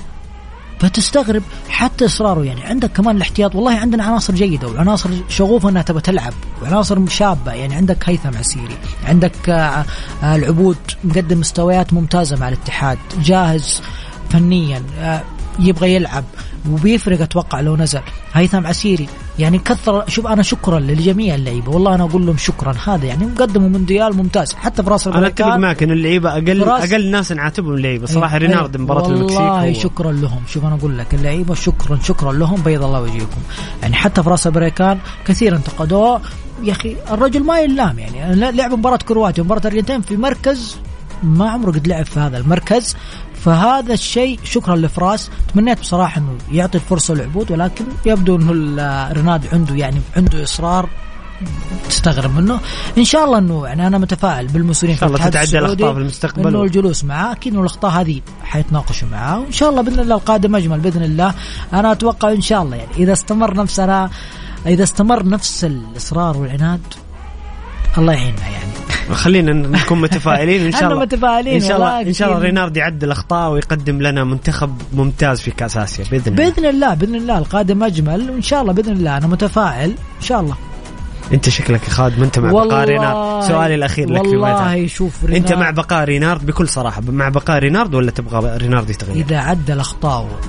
[0.80, 3.54] فتستغرب حتى إصراره يعني عندك كمان الاحتياط.
[3.54, 6.32] والله عندنا عناصر جيدة وعناصر شغوفة إنها تبى تلعب
[6.62, 9.84] وعناصر شابة يعني عندك هيثم عسيري عندك آه،
[10.22, 13.82] آه، العبود مقدم مستويات ممتازة مع الاتحاد جاهز
[14.30, 14.82] فنيا
[15.58, 16.24] يبغى يلعب.
[16.70, 18.00] وبيفرق أتوقع لو نزل.
[18.32, 21.72] هيثم عسيري يعني كثر شوف أنا شكرا لجميع اللعيبة.
[21.72, 22.74] والله أنا أقول لهم شكرا.
[22.86, 24.52] هذا يعني قدموا مونديال ممتاز.
[24.54, 28.06] حتى في راس أنا أتفق معك إن اللعيبة أقل براس- أقل ناس نعاتبهم اللعيبة.
[28.06, 28.48] صراحة أيوة.
[28.48, 30.40] رينارد مباراة المكسيك والله شكرا لهم.
[30.48, 32.62] شوف أنا أقول لك اللعيبة شكرا شكرا لهم.
[32.62, 33.40] بيض الله وجهكم.
[33.82, 36.20] يعني حتى في راس البريكان كثير انتقدوه.
[36.62, 38.34] يا أخي الرجل ما يلام يعني.
[38.52, 40.76] لعب مباراة كرواتيا ومباراه الأرجنتين في مركز
[41.22, 42.96] ما عمره قد لعب في هذا المركز.
[43.48, 45.30] فهذا الشيء شكرا لفراس.
[45.54, 50.88] تمنيت بصراحة إنه يعطي الفرصة للعبود ولكن يبدو إنه ال- ريناد عنده يعني عنده إصرار
[51.88, 52.60] تستغرب منه.
[52.98, 56.00] إن شاء الله إنه يعني أنا متفائل بالمسؤولين إن شاء الله تتعدى السعودي الأخطاء في
[56.00, 60.14] المستقبل إنه الجلوس معاه أكيد إنه الأخطاء هذه حيتناقشوا معاه وإن شاء الله بإذن الله
[60.14, 61.34] القادم أجمل بإذن الله.
[61.72, 64.10] أنا أتوقع إن شاء الله يعني إذا استمر نفسنا
[64.66, 66.80] إذا استمر نفس الإصرار والعناد
[67.98, 68.72] الله يعيننا يعني.
[69.12, 71.00] خلينا نكون متفائلين إن شاء الله.
[71.00, 75.50] متفائلين إن شاء الله إن شاء الله رينارد يعدل أخطاء ويقدم لنا منتخب ممتاز في
[75.50, 76.50] كأس آسيا بإذن الله.
[76.50, 77.38] بإذن الله بإذن الله.
[77.38, 79.16] القادم أجمل وإن شاء الله بإذن الله.
[79.16, 80.56] أنا متفائل إن شاء الله.
[81.32, 83.42] أنت شكلك يا خالد ما أنت مع بقاء رينارد.
[83.48, 87.58] سؤالي الأخير لك في والله شوف أنت رينارد مع بقاء رينارد؟ بكل صراحة مع بقاء
[87.58, 90.40] رينارد ولا تبغى رينارد يتغير؟ إذا عدل اخطاءه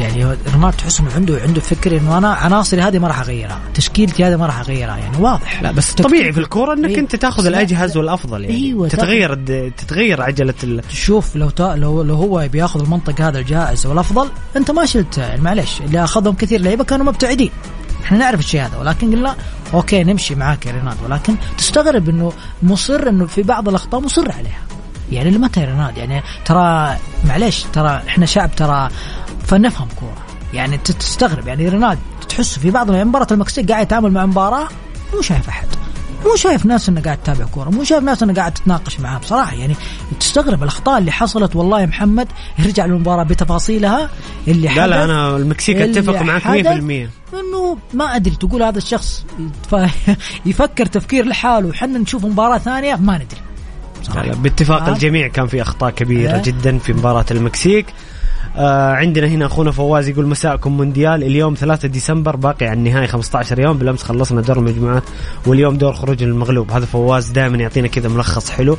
[0.00, 4.24] يعني رينارد تحس إنه عنده عنده فكر إنه أنا عناصري هذه ما راح أغيرها، تشكيلتي
[4.24, 4.96] هذه ما راح أغيرها.
[4.96, 5.62] يعني واضح.
[5.62, 6.98] لا بس طبيعي في الكورة إنك أيوة.
[6.98, 8.54] أنت تاخذ لا، الأجهز والأفضل يعني.
[8.54, 9.34] أيوة، تتغير
[9.76, 10.82] تتغير عجلة ال...
[10.88, 15.18] شوف لو تا لو لو هو بياخذ المنطق هذا الجائز والأفضل أنت ما شلت.
[15.18, 17.50] يعني معلش اللي أخذهم كثير لعيبة كانوا مبتعدين.
[18.04, 19.36] إحنا نعرف الشيء هذا ولكن قلنا
[19.74, 22.32] okay نمشي معاك يا رينارد ولكن تستغرب إنه
[22.62, 24.62] مصر إنه في بعض الأخطاء مصر عليها.
[25.12, 28.88] يعني لمتى يا رينارد يعني ترى معلش ترى إحنا شعب ترى
[29.44, 31.48] فنفهم كوره يعني تستغرب.
[31.48, 34.68] يعني رينارد تحس في بعض مباراه المكسيك قاعد يتعامل مع مباراة
[35.14, 35.66] مو شايف أحد.
[36.24, 37.70] مو شايف ناس إنه قاعد تتابع كورة.
[37.70, 39.54] مو شايف ناس إنه قاعد تتناقش معاه بصراحة.
[39.54, 39.74] يعني
[40.20, 42.28] تستغرب الأخطاء اللي حصلت والله يا محمد.
[42.58, 44.10] يرجع للمباراة بتفاصيلها.
[44.48, 45.10] اللي لا لا حدث.
[45.10, 49.24] أنا المكسيك أتفق معك 100% حدث إنه ما أدري تقول هذا الشخص
[50.46, 51.68] يفكر تفكير لحاله.
[51.68, 53.40] وحنا نشوف مباراة ثانية ما ندري.
[54.14, 54.92] لا لا باتفاق آه.
[54.92, 55.28] الجميع.
[55.28, 56.42] كان في أخطاء كبيرة آه.
[56.42, 57.86] جدا في مباراة المكسيك.
[58.56, 61.22] آه عندنا هنا أخونا فواز يقول مساءكم مونديال.
[61.24, 63.78] اليوم 3 ديسمبر باقي على النهاية 15 يوم.
[63.78, 65.02] بالأمس خلصنا دور المجموعات
[65.46, 66.70] واليوم دور خروج المغلوب.
[66.70, 68.76] هذا فواز دائما يعطينا كذا ملخص حلو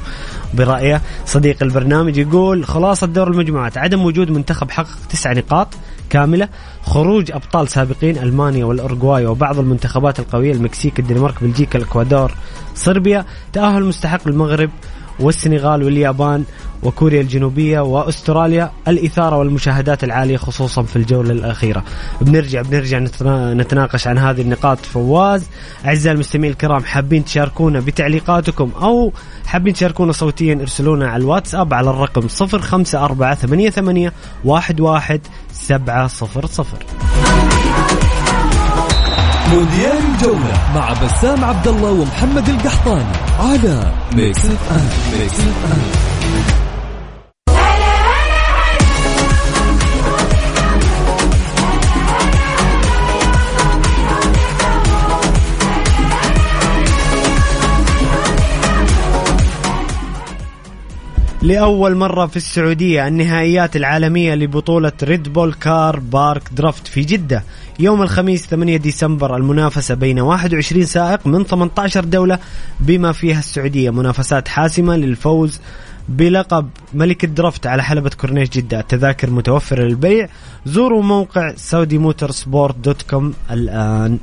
[0.53, 1.01] برأيه.
[1.25, 3.77] صديق البرنامج يقول خلاصة دور المجموعات.
[3.77, 5.67] عدم وجود منتخب حقق تسع نقاط
[6.09, 6.49] كاملة.
[6.83, 12.31] خروج أبطال سابقين ألمانيا والاورجواي وبعض المنتخبات القوية المكسيك الدنمارك بلجيكا الإكوادور
[12.75, 13.25] صربيا.
[13.53, 14.69] تأهل مستحق المغرب
[15.19, 16.43] والسنغال واليابان.
[16.85, 21.83] وكوريا الجنوبية وأستراليا الإثارة والمشاهدات العالية خصوصا في الجولة الأخيرة.
[22.21, 24.77] بنرجع بنرجع نتنا- نتناقش عن هذه النقاط.
[24.85, 25.43] فواز
[25.85, 29.13] أعزائي المستمعين الكرام حابين تشاركونا بتعليقاتكم أو
[29.45, 34.11] حابين تشاركونا صوتيا ارسلونا على الواتساب على الرقم 05488
[34.45, 36.79] 11700
[39.53, 43.03] مونديال الجولة مع بسام عبد الله ومحمد القحطاني
[43.39, 44.89] على Mix FM
[45.19, 45.81] Mix FM
[61.45, 67.43] لأول مرة في السعودية النهائيات العالمية لبطولة Red Bull Car Park Drift في جدة.
[67.79, 72.39] يوم الخميس 8 ديسمبر المنافسة بين 21 سائق من 18 دولة
[72.79, 73.89] بما فيها السعودية.
[73.89, 75.59] منافسات حاسمة للفوز
[76.09, 78.79] بلقب ملك ال drift على حلبة كورنيش جدة.
[78.79, 80.29] التذاكر متوفرة للبيع.
[80.65, 84.19] زوروا موقع Saudi Motorsport dot com الآن.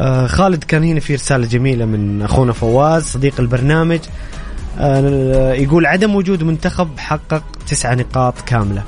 [0.00, 4.00] آه خالد كان هنا في رسالة جميلة من أخونا فواز صديق البرنامج.
[4.78, 8.82] آه يقول عدم وجود منتخب حقق تسع نقاط كاملة.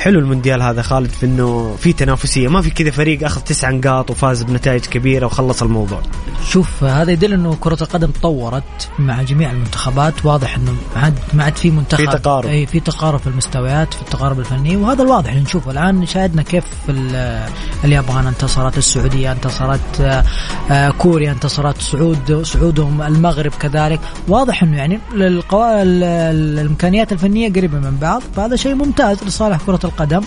[0.00, 2.48] حلو المونديال هذا خالد في إنه في تنافسية.
[2.48, 6.00] ما في كذا فريق أخذ تسع نقاط وفاز بنتائج كبيرة وخلص الموضوع.
[6.48, 10.26] شوف هذا يدل إنه كرة القدم تطورت مع جميع المنتخبات.
[10.26, 12.48] واضح إنه ما عاد ما عاد في منتخب في تقارب.
[12.48, 14.76] أي في تقارب في المستويات في التقارب الفني.
[14.76, 15.30] وهذا الواضح.
[15.30, 17.48] اللي نشوفه الآن شاهدنا كيف ال-
[17.84, 20.24] اليابان انتصرت السعودية انتصرت آه،
[20.70, 24.00] آه، كوريا انتصرت سعود سعودهم المغرب كذلك.
[24.28, 30.22] واضح إنه يعني الإمكانيات الفنية قريبة من بعض فهذا شيء ممتاز لصالح كرة القدم.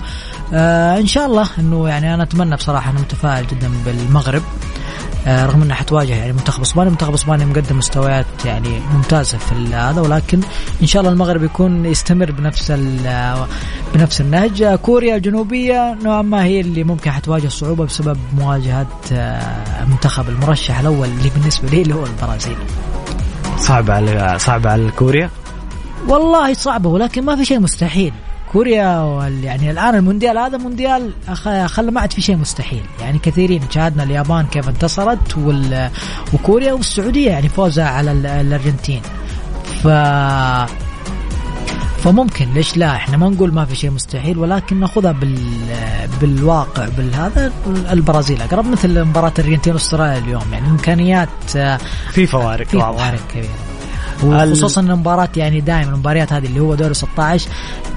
[0.54, 4.42] آه إن شاء الله إنه يعني أنا أتمنى بصراحة أنا متفائل جدا بالمغرب.
[5.28, 10.02] آه، رغم انها حتواجه يعني منتخب اسبانيا منتخب اسبانيا مقدم مستويات يعني ممتازة في هذا
[10.02, 10.40] ولكن
[10.82, 12.72] إن شاء الله المغرب يكون يستمر بنفس
[13.96, 14.62] بنفس النهج.
[14.62, 20.80] آه، كوريا الجنوبية نوعا ما هي اللي ممكن حتواجه صعوبة بسبب مواجهة آه، المنتخب المرشح
[20.80, 22.58] الأول اللي بالنسبة لي اللي هو البرازيل.
[23.58, 25.30] صعب على صعب على كوريا؟
[26.08, 28.14] والله صعبة ولكن ما في شيء مستحيل.
[28.54, 31.12] كوريا وال- يعني الآن المونديال هذا مونديال
[31.68, 32.84] خلى ما عاد في شيء مستحيل.
[33.02, 35.90] يعني كثيرين شاهدنا اليابان كيف انتصرت وال...
[36.34, 39.02] وكوريا والسعودية يعني فوزها على ال- الأرجنتين.
[39.84, 39.88] ف
[42.04, 45.38] فممكن ليش لا؟ إحنا ما نقول ما في شيء مستحيل ولكن نأخذها بال
[46.22, 47.52] بالواقع بالهذا
[47.92, 48.42] البرازيل.
[48.42, 51.78] أقرب مثل مباراة الأرجنتين وأستراليا اليوم يعني إمكانيات آه،
[52.12, 53.48] في فوارق في فوارق كبيرة.
[54.24, 57.50] وخصوصا إن المباراة يعني دائما المباريات هذه اللي هو دوري 16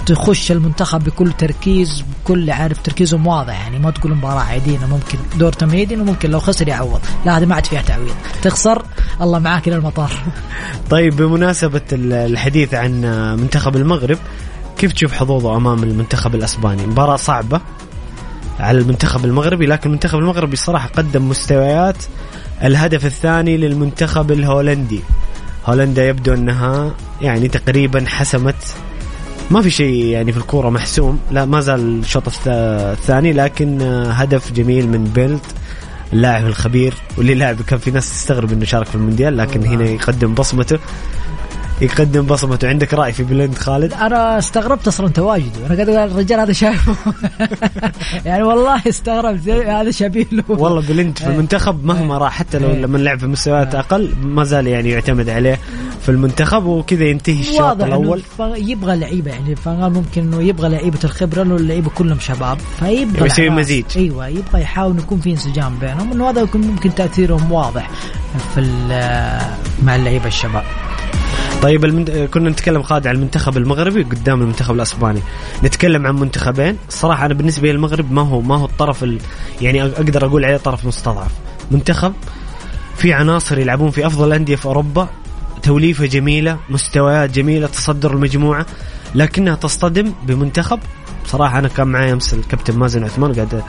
[0.06, 3.60] تخش المنتخب بكل تركيز بكل عارف تركيزهم واضح.
[3.60, 7.00] يعني ما تقول مباراة عادية إنه ممكن دور تمهيدي وممكن لو خسر يعوض.
[7.26, 8.14] لا هذه ما عاد فيها تعويض.
[8.42, 8.82] تخسر
[9.20, 10.12] الله معاك إلى المطار.
[10.90, 13.00] طيب بمناسبة ال- الحديث عن
[13.40, 14.18] منتخب المغرب
[14.78, 17.60] كيف تشوف حظوظه أمام المنتخب الأسباني؟ مباراة صعبة
[18.60, 21.96] على المنتخب المغربي لكن المنتخب المغربي الصراحة قدم مستويات.
[22.62, 25.00] الهدف الثاني للمنتخب الهولندي.
[25.66, 28.54] هولندا يبدو أنها يعني تقريبا حسمت
[29.50, 34.52] ما في شيء يعني في الكورة محسوم لا ما زال الشوط الث- الثاني لكن هدف
[34.52, 35.44] جميل من بليند
[36.12, 40.34] اللاعب الخبير واللي لاعب كان في ناس تستغرب إنه شارك في المونديال لكن هنا يقدم
[40.34, 40.78] بصمته.
[41.80, 42.68] يقدم بصمته.
[42.68, 45.66] عندك رأي في بليند خالد؟ أنا استغربت أصلا تواجده.
[45.66, 46.96] أنا قاعد أقول الرجال هذا شايفه
[48.26, 49.48] يعني والله استغربت.
[49.48, 50.44] هذا شبيه له.
[50.48, 52.80] والله بليند في المنتخب مهما راح حتى لو إيه.
[52.80, 55.58] لما لعب في مستويات أقل ما زال يعني يعتمد عليه
[56.02, 58.22] في المنتخب وكذا ينتهي الشوط الأول.
[58.40, 59.56] يبغى لعيبة يعني.
[59.56, 62.58] فقال ممكن إنه يبغى لعيبة الخبرة لأنه اللعيبة كلهم شباب.
[62.78, 63.50] فيبغى يسوي.
[63.50, 63.84] مزيج.
[63.96, 67.90] أيوه يبغى يحاول يكون في انسجام بينهم إنه هذا يكون ممكن تأثيرهم واضح
[68.54, 68.60] في
[69.82, 70.64] مع اللعيبة الشباب.
[71.62, 72.10] طيب المنت...
[72.10, 75.20] كنا نتكلم خالد عن المنتخب المغربي قدام المنتخب الأسباني.
[75.64, 76.76] نتكلم عن منتخبين.
[76.88, 79.18] الصراحه أنا بالنسبة لي المغرب ما هو ما هو الطرف ال...
[79.60, 81.30] يعني أقدر أقول عليه طرف مستضعف.
[81.70, 82.12] منتخب
[82.96, 85.08] في عناصر يلعبون في أفضل الانديه في أوروبا.
[85.62, 88.66] توليفة جميلة مستويات جميلة تصدر المجموعة.
[89.14, 90.78] لكنها تصطدم بمنتخب.
[91.26, 93.62] صراحة أنا كان معي أمس الكابتن مازن عثمان قاعد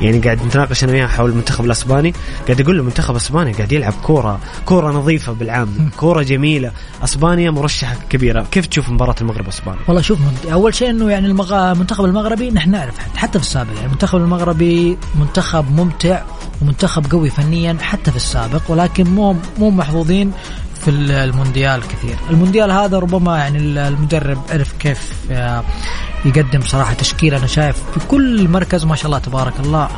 [0.00, 2.14] يعني قاعد نتناقش أنا وياه حول المنتخب الأسباني
[2.46, 6.72] قاعد أقول له منتخب أسبانيا قاعد يلعب كورة كورة نظيفة بالعام كورة جميلة.
[7.04, 8.46] أسبانيا مرشحة كبيرة.
[8.50, 10.18] كيف تشوف مباراة المغرب أسبانيا؟ والله شوف
[10.52, 11.54] أول شيء إنه يعني المغ...
[11.72, 16.22] المنتخب المغربي نحن نعرف حتى في السابق يعني المنتخب المغربي منتخب ممتع
[16.62, 20.32] ومنتخب قوي فنيا حتى في السابق ولكن مو مو محظوظين
[20.80, 22.16] في ال- المونديال كثير.
[22.30, 25.64] المونديال هذا ربما يعني ال- المدرب عرف كيف آه،
[26.24, 29.88] يقدم صراحة تشكيل أنا شايف في كل مركز ما شاء الله تبارك الله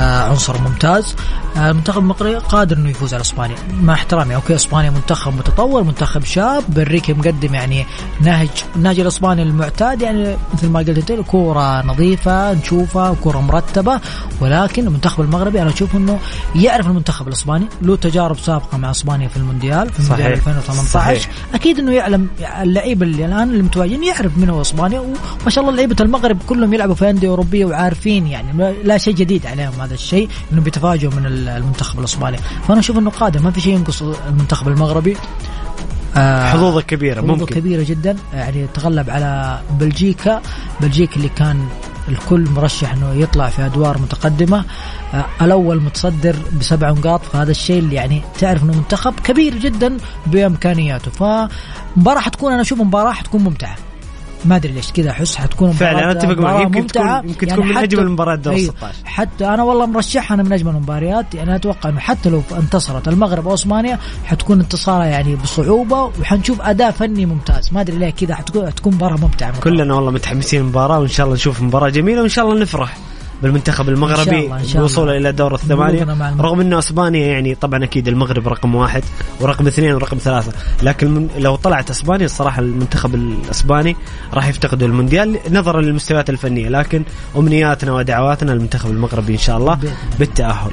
[0.00, 1.16] آه، عنصر ممتاز.
[1.56, 3.56] آه، المنتخب المغربي قادر إنه يفوز على إسبانيا.
[3.82, 7.86] مع احترامي أوكي إسبانيا منتخب متطور منتخب شاب بنريكي مقدم يعني
[8.20, 14.00] نهج النهج الإسباني المعتاد يعني مثل ما قلت أنت كورة نظيفة نشوفها كورة مرتبة.
[14.40, 16.18] ولكن المنتخب المغربي أنا أشوف إنه
[16.54, 17.66] يعرف المنتخب الإسباني.
[17.82, 20.46] له تجارب سابقة مع إسبانيا في المونديال في المونديال صحيح.
[20.48, 21.28] 2018 صحيح.
[21.54, 22.28] أكيد إنه يعلم
[22.60, 26.74] اللعيبه اللي الآن اللي متواجدين يعرف من هو اسبانيا وما شاء الله لعيبة المغرب كلهم
[26.74, 31.26] يلعبوا في أندية أوروبية وعارفين يعني لا شيء جديد عليهم هذا الشيء إنهم بيتفاجئوا من
[31.26, 32.36] ال- المنتخب الإسباني.
[32.68, 35.16] فأنا أشوف إنه قادم ما في شيء ينقص المنتخب المغربي.
[36.16, 37.54] آه، حظوظة كبيرة حظوظة ممكن.
[37.54, 38.16] كبيرة جدا.
[38.34, 40.42] يعني تغلب على بلجيكا
[40.80, 41.66] بلجيكا اللي كان
[42.08, 44.64] الكل مرشح إنه يطلع في أدوار متقدمة.
[45.14, 49.96] آه الأول متصدر بسبع نقاط فهذا الشيء اللي يعني تعرف إنه منتخب كبير جدا
[50.26, 51.10] بإمكانياته.
[51.10, 53.76] فمباراة حتكون أنا أشوف مباراة حتكون ممتعة.
[54.46, 56.54] ما أدري ليش كذا أحس حتكون فعلا، مباراة- أنا أتفق معك.
[56.62, 57.22] يمكن تكون- ممتعة.
[57.24, 58.74] يمكن تكون من أجمل المباريات دور أيوه.
[58.76, 58.94] 16.
[59.04, 63.48] حتى أنا والله مرشحها أنا من أجمل المباريات يعني أتوقع إنه حتى لو انتصرت المغرب
[63.48, 68.66] أو أسبانيا حتكون انتصارها يعني بصعوبة وحنشوف أداء فني ممتاز ما أدري ليه كذا حتكون
[68.66, 72.44] حتكون مباراة ممتعة كلنا والله متحمسين المباراة وإن شاء الله نشوف مباراة جميلة وإن شاء
[72.48, 72.96] الله نفرح
[73.42, 75.16] بالمنتخب المغربي بوصوله الله.
[75.16, 76.04] إلى دور الثمانية.
[76.40, 79.04] رغم إنه أسبانيا يعني طبعا أكيد المغرب رقم واحد
[79.40, 83.96] ورقم اثنين ورقم ثلاثة لكن لو طلعت أسبانيا الصراحة المنتخب الأسباني
[84.34, 87.04] راح يفتقد المونديال نظرا للمستويات الفنية لكن
[87.36, 89.78] أمنياتنا ودعواتنا للمنتخب المغربي إن شاء الله.
[90.18, 90.70] بالتأهل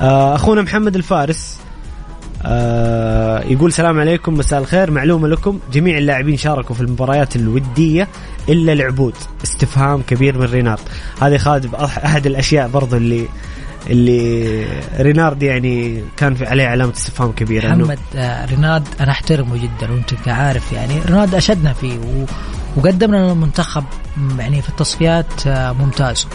[0.00, 1.58] آه، أخونا محمد الفارس
[2.48, 4.90] آه يقول سلام عليكم مساء الخير.
[4.90, 8.08] معلومة لكم جميع اللاعبين شاركوا في المباريات الودية
[8.48, 10.80] إلا العبود استفهام كبير من رينارد.
[11.20, 13.28] هذه خالد أحد الأشياء برضو اللي
[13.90, 14.66] اللي
[15.00, 20.14] رينارد يعني كان في عليه علامة استفهام كبيرة محمد آه، ريناد أنا أحترمه جدا وأنت
[20.14, 21.00] كعارف يعني.
[21.06, 22.24] ريناد أشدنا فيه و...
[22.76, 23.84] وقدمنا للمنتخب
[24.16, 26.26] م- يعني في التصفيات آه، ممتاز.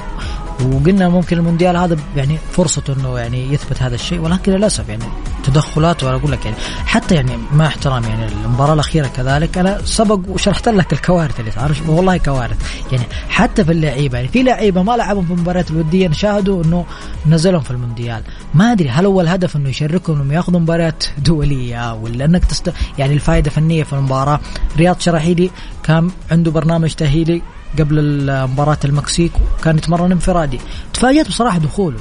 [0.62, 5.04] وقلنا ممكن المونديال هذا يعني فرصته إنه يعني يثبت هذا الشيء ولكن للأسف يعني
[5.44, 10.20] تدخلات وأنا أقول لك يعني حتى يعني مع احترامي يعني المباراة الأخيرة كذلك أنا سبق
[10.30, 12.58] وشرحت لك الكوارث اللي صارت والله كوارث.
[12.92, 16.86] يعني حتى في اللعيبة يعني في لعيبة ما لعبهم في المباريات الودية نشاهدوا إنه
[17.28, 18.24] نزلهم في المونديال.
[18.54, 23.14] ما أدري هل هو الهدف إنه يشاركهم إنهم ياخذوا مباريات دولية ولا إنك تست يعني
[23.14, 24.40] الفائدة فنية في المباراة.
[24.78, 25.52] رياض شراحيلي
[25.84, 27.42] كان عنده برنامج تأهيلي.
[27.80, 30.60] قبل مباراة المكسيك وكان يتمرن انفرادي.
[30.94, 32.00] تفاجأت بصراحة دخوله.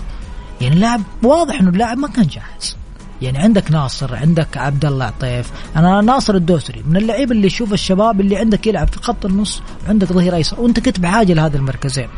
[0.60, 2.76] يعني اللاعب واضح إنه اللاعب ما كان جاهز.
[3.22, 5.50] يعني عندك ناصر عندك عبد الله عطيف.
[5.76, 10.12] أنا ناصر الدوسري من اللعيبة اللي يشوف الشباب اللي عندك يلعب في خط النص وعندك
[10.12, 10.60] ظهير أيسر.
[10.60, 12.08] وأنت كنت بحاجه لهذا المركزين.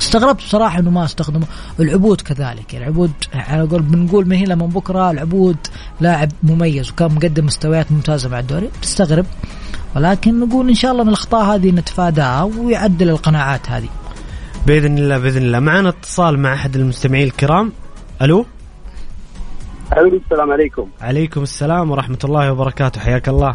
[0.00, 1.46] استغربت بصراحة إنه ما استخدمه.
[1.80, 5.56] العبود كذلك يعني العبود على قول بنقول من هنا من بكرة العبود
[6.00, 8.68] لاعب مميز وكان مقدم مستويات ممتازة مع الدوري.
[8.82, 9.26] تستغرب.
[9.96, 13.88] ولكن نقول إن شاء الله من الأخطاء هذه نتفاداها ويعدل القناعات هذه.
[14.66, 15.60] بإذن الله بإذن الله.
[15.60, 17.72] معنا اتصال مع أحد المستمعين الكرام.
[18.22, 18.44] ألو؟
[19.96, 20.88] ألو السلام عليكم.
[21.00, 23.00] عليكم السلام ورحمة الله وبركاته.
[23.00, 23.54] حياك الله.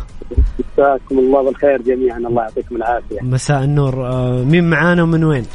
[0.59, 2.17] مساكم الله بالخير جميعا.
[2.17, 3.21] الله يعطيكم العافية.
[3.21, 4.07] مساء النور.
[4.07, 5.45] آه، مين معانا ومن وين؟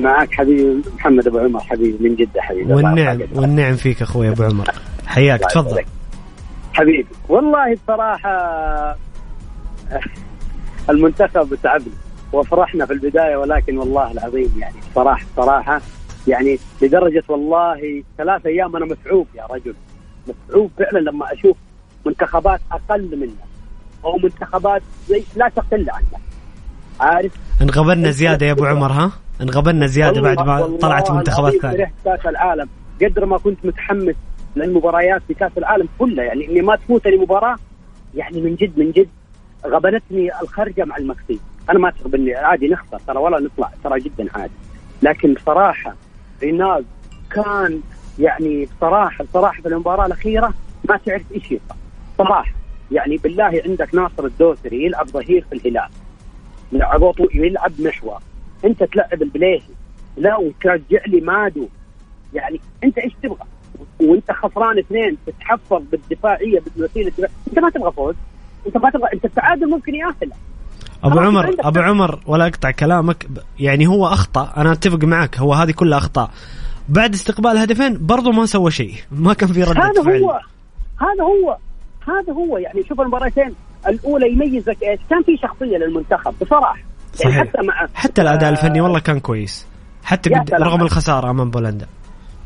[0.00, 1.60] معك حبيبي محمد أبو عمر.
[1.60, 3.20] حبيبي من جدة حبيبي والنعم.
[3.34, 4.70] والنعم فيك أخوي أبو عمر.
[5.06, 5.40] حياك.
[5.40, 5.84] تفضل.
[6.72, 8.30] حبيبي والله بصراحة
[10.90, 11.94] المنتخب تعبنا
[12.32, 15.80] وفرحنا في البداية ولكن والله العظيم يعني بصراحة بصراحة
[16.28, 19.74] يعني لدرجة والله ثلاث أيام أنا متعوب يا رجل.
[20.28, 21.56] متعوب فعلا لما أشوف
[22.06, 23.46] منتخبات أقل منا
[24.04, 26.18] أو منتخبات زي لا تقل عنا
[27.00, 27.32] عارف؟
[27.62, 32.68] انغبنا زيادة يا أبو عمر ها؟ انغبنا زيادة بعد ما طلعت منتخبات فرحت كأس العالم.
[33.02, 34.14] قدر ما كنت متحمس
[34.56, 37.56] للمباريات في كأس العالم كلها يعني إني ما تفوتني مباراة
[38.14, 39.08] يعني من جد من جد
[39.66, 41.40] غبنتني الخرجة مع المكسيك
[41.70, 44.52] أنا ما اني عادي نخسر ترى ولا نطلع ترى جدا عادي.
[45.02, 45.94] لكن بصراحة
[46.42, 46.86] رينالد
[47.30, 47.80] كان
[48.18, 50.54] يعني بصراحة بصراحة في المباراة الأخيرة
[50.88, 51.76] ما تعرف إيش يبغى
[52.18, 52.52] صراحة.
[52.92, 55.88] يعني بالله عندك ناصر الدوسري يلعب ظهير في الهلال.
[56.72, 58.18] يلعب يلعب محور.
[58.64, 59.60] أنت تلعب البليهي.
[60.16, 61.68] لا وترجع لي مادو.
[62.34, 63.46] يعني أنت إيش تبغى؟
[64.00, 67.12] وأنت خسران اثنين تتحفظ بالدفاعية بالوسيله.
[67.48, 68.14] أنت ما تبغى فوز.
[68.66, 70.32] انت ما تبغى انت التعادل ممكن ياهل
[71.04, 73.26] أبو عمر أبو عمر ولا أقطع كلامك.
[73.60, 76.30] يعني هو أخطأ أنا أتفق معك هو هذه كلها أخطاء.
[76.88, 78.94] بعد استقبال هدفين برضو ما سوى شيء.
[79.24, 80.22] ما كان في ردة هذا فعل.
[80.22, 80.40] هو
[81.00, 81.56] هذا هو
[82.08, 82.58] هذا هو.
[82.58, 83.54] يعني شوف المباراتين
[83.88, 86.76] الأولى يميزك إيش؟ كان في شخصية للمنتخب بصراحة.
[86.76, 87.48] يعني صحيح.
[87.48, 89.66] حتى مع حتى الأداء آه، الفني والله كان كويس.
[90.04, 90.82] حتى قد رغم.
[90.82, 91.86] الخسارة أمام بولندا.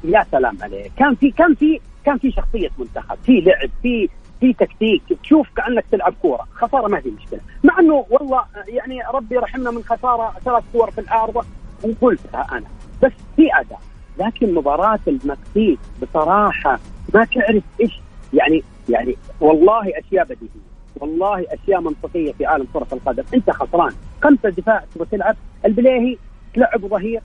[0.05, 0.93] يا سلام عليك.
[0.97, 3.19] كان في كان في كان في شخصية منتخب.
[3.27, 4.09] في لعب في
[4.41, 6.47] في تكتيك تشوف كأنك تلعب كورة.
[6.55, 7.41] خسارة ما في مشكلة.
[7.65, 11.45] مع إنه والله يعني ربي يرحمنا من خسارة ثلاث كور في العارضه
[11.83, 12.67] وقلتها أنا.
[13.03, 13.81] بس في أداء.
[14.19, 16.79] لكن مباراة المكسيك بصراحة
[17.15, 18.01] ما تعرف إيش
[18.35, 20.71] يعني يعني والله أشياء بديهية.
[20.97, 23.25] والله أشياء منطقية في عالم كرة القدم.
[23.35, 23.93] أنت خسران.
[24.23, 25.37] خمسة دفاع تبغى تلعب.
[25.65, 26.17] البليهي
[26.55, 27.21] تلعب ظهير.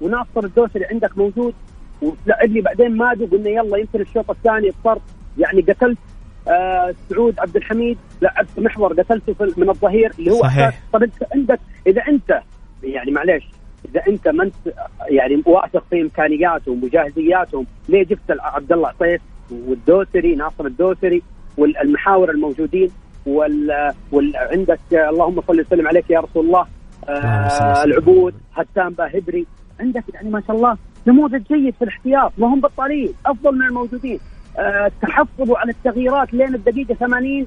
[0.00, 1.54] وناصر الدوسري عندك موجود.
[2.02, 5.00] وتلعب لي بعدين مادو قلنا يلا يمكن الشوط الثاني اضطر
[5.38, 5.98] يعني قتلت
[6.48, 10.68] آه سعود عبد الحميد لعبت محور قتلته من الظهير اللي هو صحيح.
[10.68, 10.80] أساس.
[10.92, 12.40] طب انت عندك إذا انت
[12.82, 13.44] يعني معليش
[13.90, 14.54] إذا أنت ما انت
[15.10, 19.20] يعني واثق في إمكانياتهم وجاهزياتهم ليه جبت عبد الله عطيف
[19.50, 21.22] والدوسري ناصر الدوسري
[21.58, 22.90] والمحاور الموجودين
[23.26, 24.32] وال, وال...
[24.36, 26.66] عندك اللهم صل وسلم عليك يا رسول الله
[27.08, 27.84] آه.
[27.84, 29.46] العبود هتان باهدري
[29.80, 30.76] عندك يعني ما شاء الله
[31.06, 34.20] نموذج جيد في الاحتياط ما هم بطالين أفضل من الموجودين
[35.02, 37.46] تحفظوا على التغييرات لين الدقيقة 80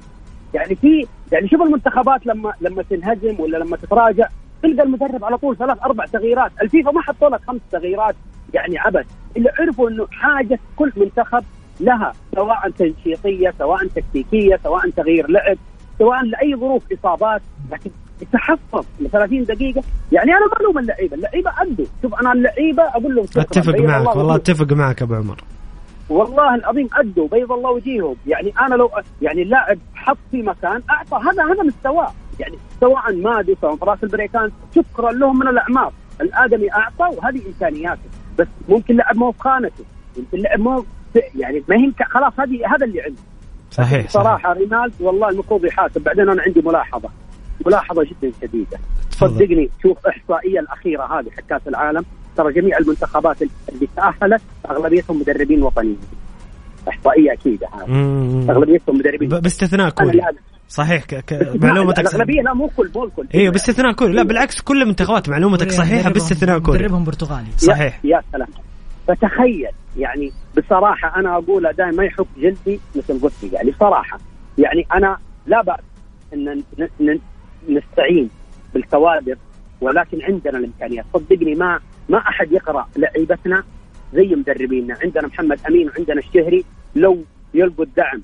[0.54, 4.28] يعني في يعني شوف المنتخبات لما لما تنهزم ولا لما تتراجع
[4.62, 8.14] تلقى المدرب على طول ثلاث أربع تغييرات، الفيفا ما حطوا لك خمس تغييرات
[8.54, 9.06] يعني عبث،
[9.36, 11.44] اللي عرفوا إنه حاجة كل منتخب
[11.80, 15.56] لها سواء تنشيطية، سواء تكتيكية، سواء تغيير لعب،
[15.98, 17.42] سواء لأي ظروف إصابات،
[17.72, 17.90] لكن
[18.32, 19.82] تحفظ ل 30 دقيقة
[20.12, 21.16] يعني أنا ما ألوم اللعيبة.
[21.16, 23.26] اللعيبة ادوا شوف أنا اللعيبة أقول لهم.
[23.36, 24.36] أتفق معك الله والله.
[24.36, 25.44] أتفق معك أبو عمر.
[26.12, 28.16] والله العظيم أدوا بيض الله وجيههم.
[28.26, 28.90] يعني أنا لو
[29.22, 31.16] يعني اللاعب حط في مكان أعطى.
[31.28, 35.92] هذا هذا مستواه يعني سواء مادي سواء في راس البريكان شكرا لهم من الأعمار.
[36.20, 38.08] الآدمي أعطى وهذه امكانياته
[38.38, 39.84] بس ممكن لعب مو في خانته
[40.16, 40.84] يمكن لعب مو
[41.34, 43.20] يعني ما هي خلاص هذه هذا اللي عنده
[43.70, 46.02] صحيح صراحة رينالد والله المفروض يحاسب.
[46.04, 47.08] بعدين أنا عندي ملاحظة.
[47.66, 48.78] ملاحظة جدا شديدة.
[49.10, 52.04] صدقني شوف إحصائية الأخيرة هذه حق كاس العالم.
[52.36, 55.98] ترى جميع المنتخبات اللي تأهلت أغلبيتهم مدربين وطنيين.
[56.88, 58.50] إحصائية اكيده هذه.
[58.50, 59.28] أغلبيتهم مدربين.
[59.28, 60.32] باستثناء كوريا لا
[60.68, 61.14] صحيح ك...
[61.14, 61.50] ك...
[61.62, 63.26] معلومتك الأغلبية لا مو كل مو الكل.
[63.34, 67.46] أيوه باستثناء كوريا لا بالعكس كل المنتخبات معلومتك صحيحة مدربهم- باستثناء كوريا مدربهم برتغالي.
[67.56, 68.00] صحيح.
[68.04, 68.48] يا, يا سلام.
[69.08, 74.18] فتخيل يعني بصراحة أنا اقولها دائما ما يحك جلدي مثل قلتي يعني بصراحة
[74.58, 75.16] يعني أنا
[75.46, 75.80] لا بأس
[76.34, 76.62] إن
[77.68, 78.30] نستعين
[78.74, 79.36] بالكوادر
[79.80, 81.04] ولكن عندنا الإمكانيات.
[81.14, 81.78] صدقني ما
[82.12, 83.64] ما أحد يقرأ لعيبتنا
[84.14, 86.64] زي مدربينا عندنا محمد أمين وعندنا الشهري
[86.96, 88.22] لو يلقوا الدعم.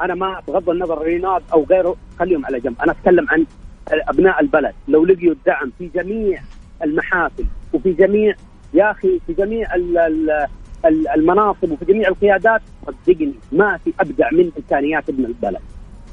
[0.00, 2.74] أنا ما بغض النظر ريناد أو غيره خليهم على جنب.
[2.82, 3.46] أنا أتكلم عن
[3.90, 4.74] أبناء البلد.
[4.88, 6.40] لو لقيوا الدعم في جميع
[6.84, 8.34] المحافل وفي جميع
[8.74, 10.46] يا أخي في جميع ال- ال-
[10.86, 15.60] ال- المناصب وفي جميع القيادات صدقني ما في أبدع من إمكانيات ابن البلد.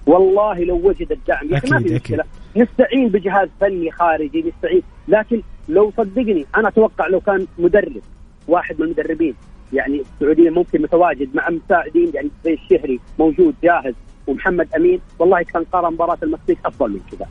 [0.08, 1.94] والله لو وجد الدعم يا أخي ما في.
[1.94, 2.24] مشكلة.
[2.58, 4.82] نستعين بجهاز فني خارجي نستعين.
[5.08, 8.01] لكن لو صدقني أنا أتوقع لو كان مدرب
[8.47, 9.36] واحد من المدربين.
[9.74, 13.93] يعني السعودية ممكن متواجد مع مساعدين يعني زي الشهري موجود جاهز
[14.28, 14.99] ومحمد أمين.
[15.20, 17.28] والله كان قرا مباراة المكسيك أفضل من كذا.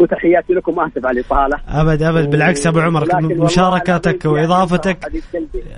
[0.00, 4.98] وتحياتي لكم اسف على الاطاله ابد ابد بالعكس ابو عمر مشاركتك يعني واضافتك.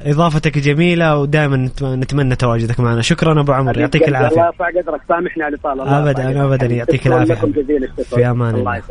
[0.07, 5.43] اضافتك جميله ودائما نتمنى تواجدك معنا شكرا ابو عمر يعطيك الله العافيه يرفع قدرك سامحني
[5.43, 6.45] على الاطاله الله ابدا.
[6.45, 7.35] ابدا يعطيك العافيه
[8.15, 8.83] في أمان الله الله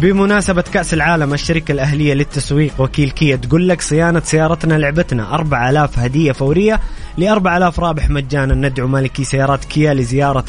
[0.00, 6.32] بمناسبة كأس العالم الشركة الأهلية للتسويق وكيل كيا تقول لك صيانة سيارتنا لعبتنا 4000 هدية
[6.32, 6.80] فورية
[7.18, 8.54] ل 4000 رابح مجانا.
[8.68, 10.44] ندعو مالكي سيارات كيا لزيارة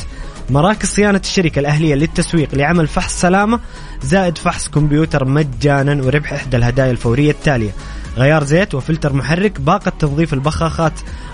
[0.49, 3.59] مراكز صيانة الشركة الأهلية للتسويق لعمل فحص سلامة
[4.03, 7.71] زائد فحص كمبيوتر مجانا وربح إحدى الهدايا الفورية التالية.
[8.17, 10.93] غيار زيت وفلتر محرك باقة تنظيف البخاخات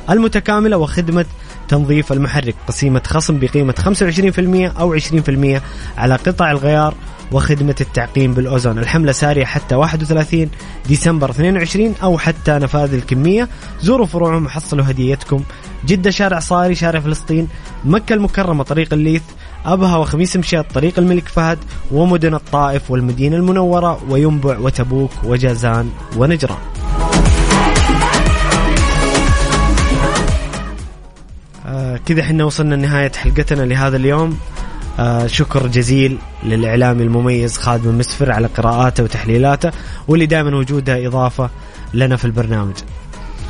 [0.10, 1.26] المتكاملة وخدمة
[1.68, 2.56] تنظيف المحرك.
[2.68, 3.76] قسيمة خصم بقيمة
[4.78, 5.62] 25% أو 20%
[5.98, 6.94] على قطع الغيار
[7.32, 8.80] وخدمة التعقيم بالأوزون.
[8.80, 10.50] الحملة سارية حتى 31
[10.88, 13.50] ديسمبر 22 أو حتى نفاذ الكمية.
[13.82, 15.44] زوروا فروعهم وحصلوا هديتكم.
[15.86, 17.48] جدة شارع صاري شارع فلسطين
[17.86, 19.22] مكة المكرمة طريق الليث
[19.66, 21.58] أبها وخميس مشيط طريق الملك فهد
[21.92, 26.58] ومدن الطائف والمدينة المنورة وينبع وتبوك وجازان ونجران.
[31.66, 34.40] آه كذا إحنا وصلنا لنهاية حلقتنا لهذا اليوم.
[35.00, 39.72] آه شكر جزيل للإعلامي المميز خادم مسفر على قراءاته وتحليلاته
[40.08, 41.50] واللي دائما وجوده إضافة
[41.94, 42.76] لنا في البرنامج.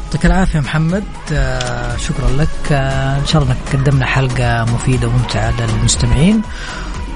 [0.05, 1.03] يعطيك العافية محمد.
[1.33, 2.71] آه شكرا لك.
[2.71, 6.41] آه إن شاء الله انك قدمنا حلقة مفيدة وممتعة للمستمعين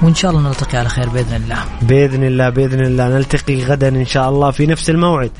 [0.02, 1.58] وإن شاء الله نلتقي على خير بإذن الله.
[1.82, 3.08] بإذن الله بإذن الله.
[3.08, 5.30] نلتقي غدا إن شاء الله في نفس الموعد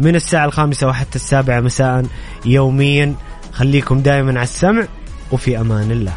[0.00, 2.06] من الساعة الخامسة وحتى السابعة مساء
[2.44, 3.14] يوميا.
[3.52, 4.84] خليكم دائما على السمع
[5.32, 6.12] وفي أمان الله.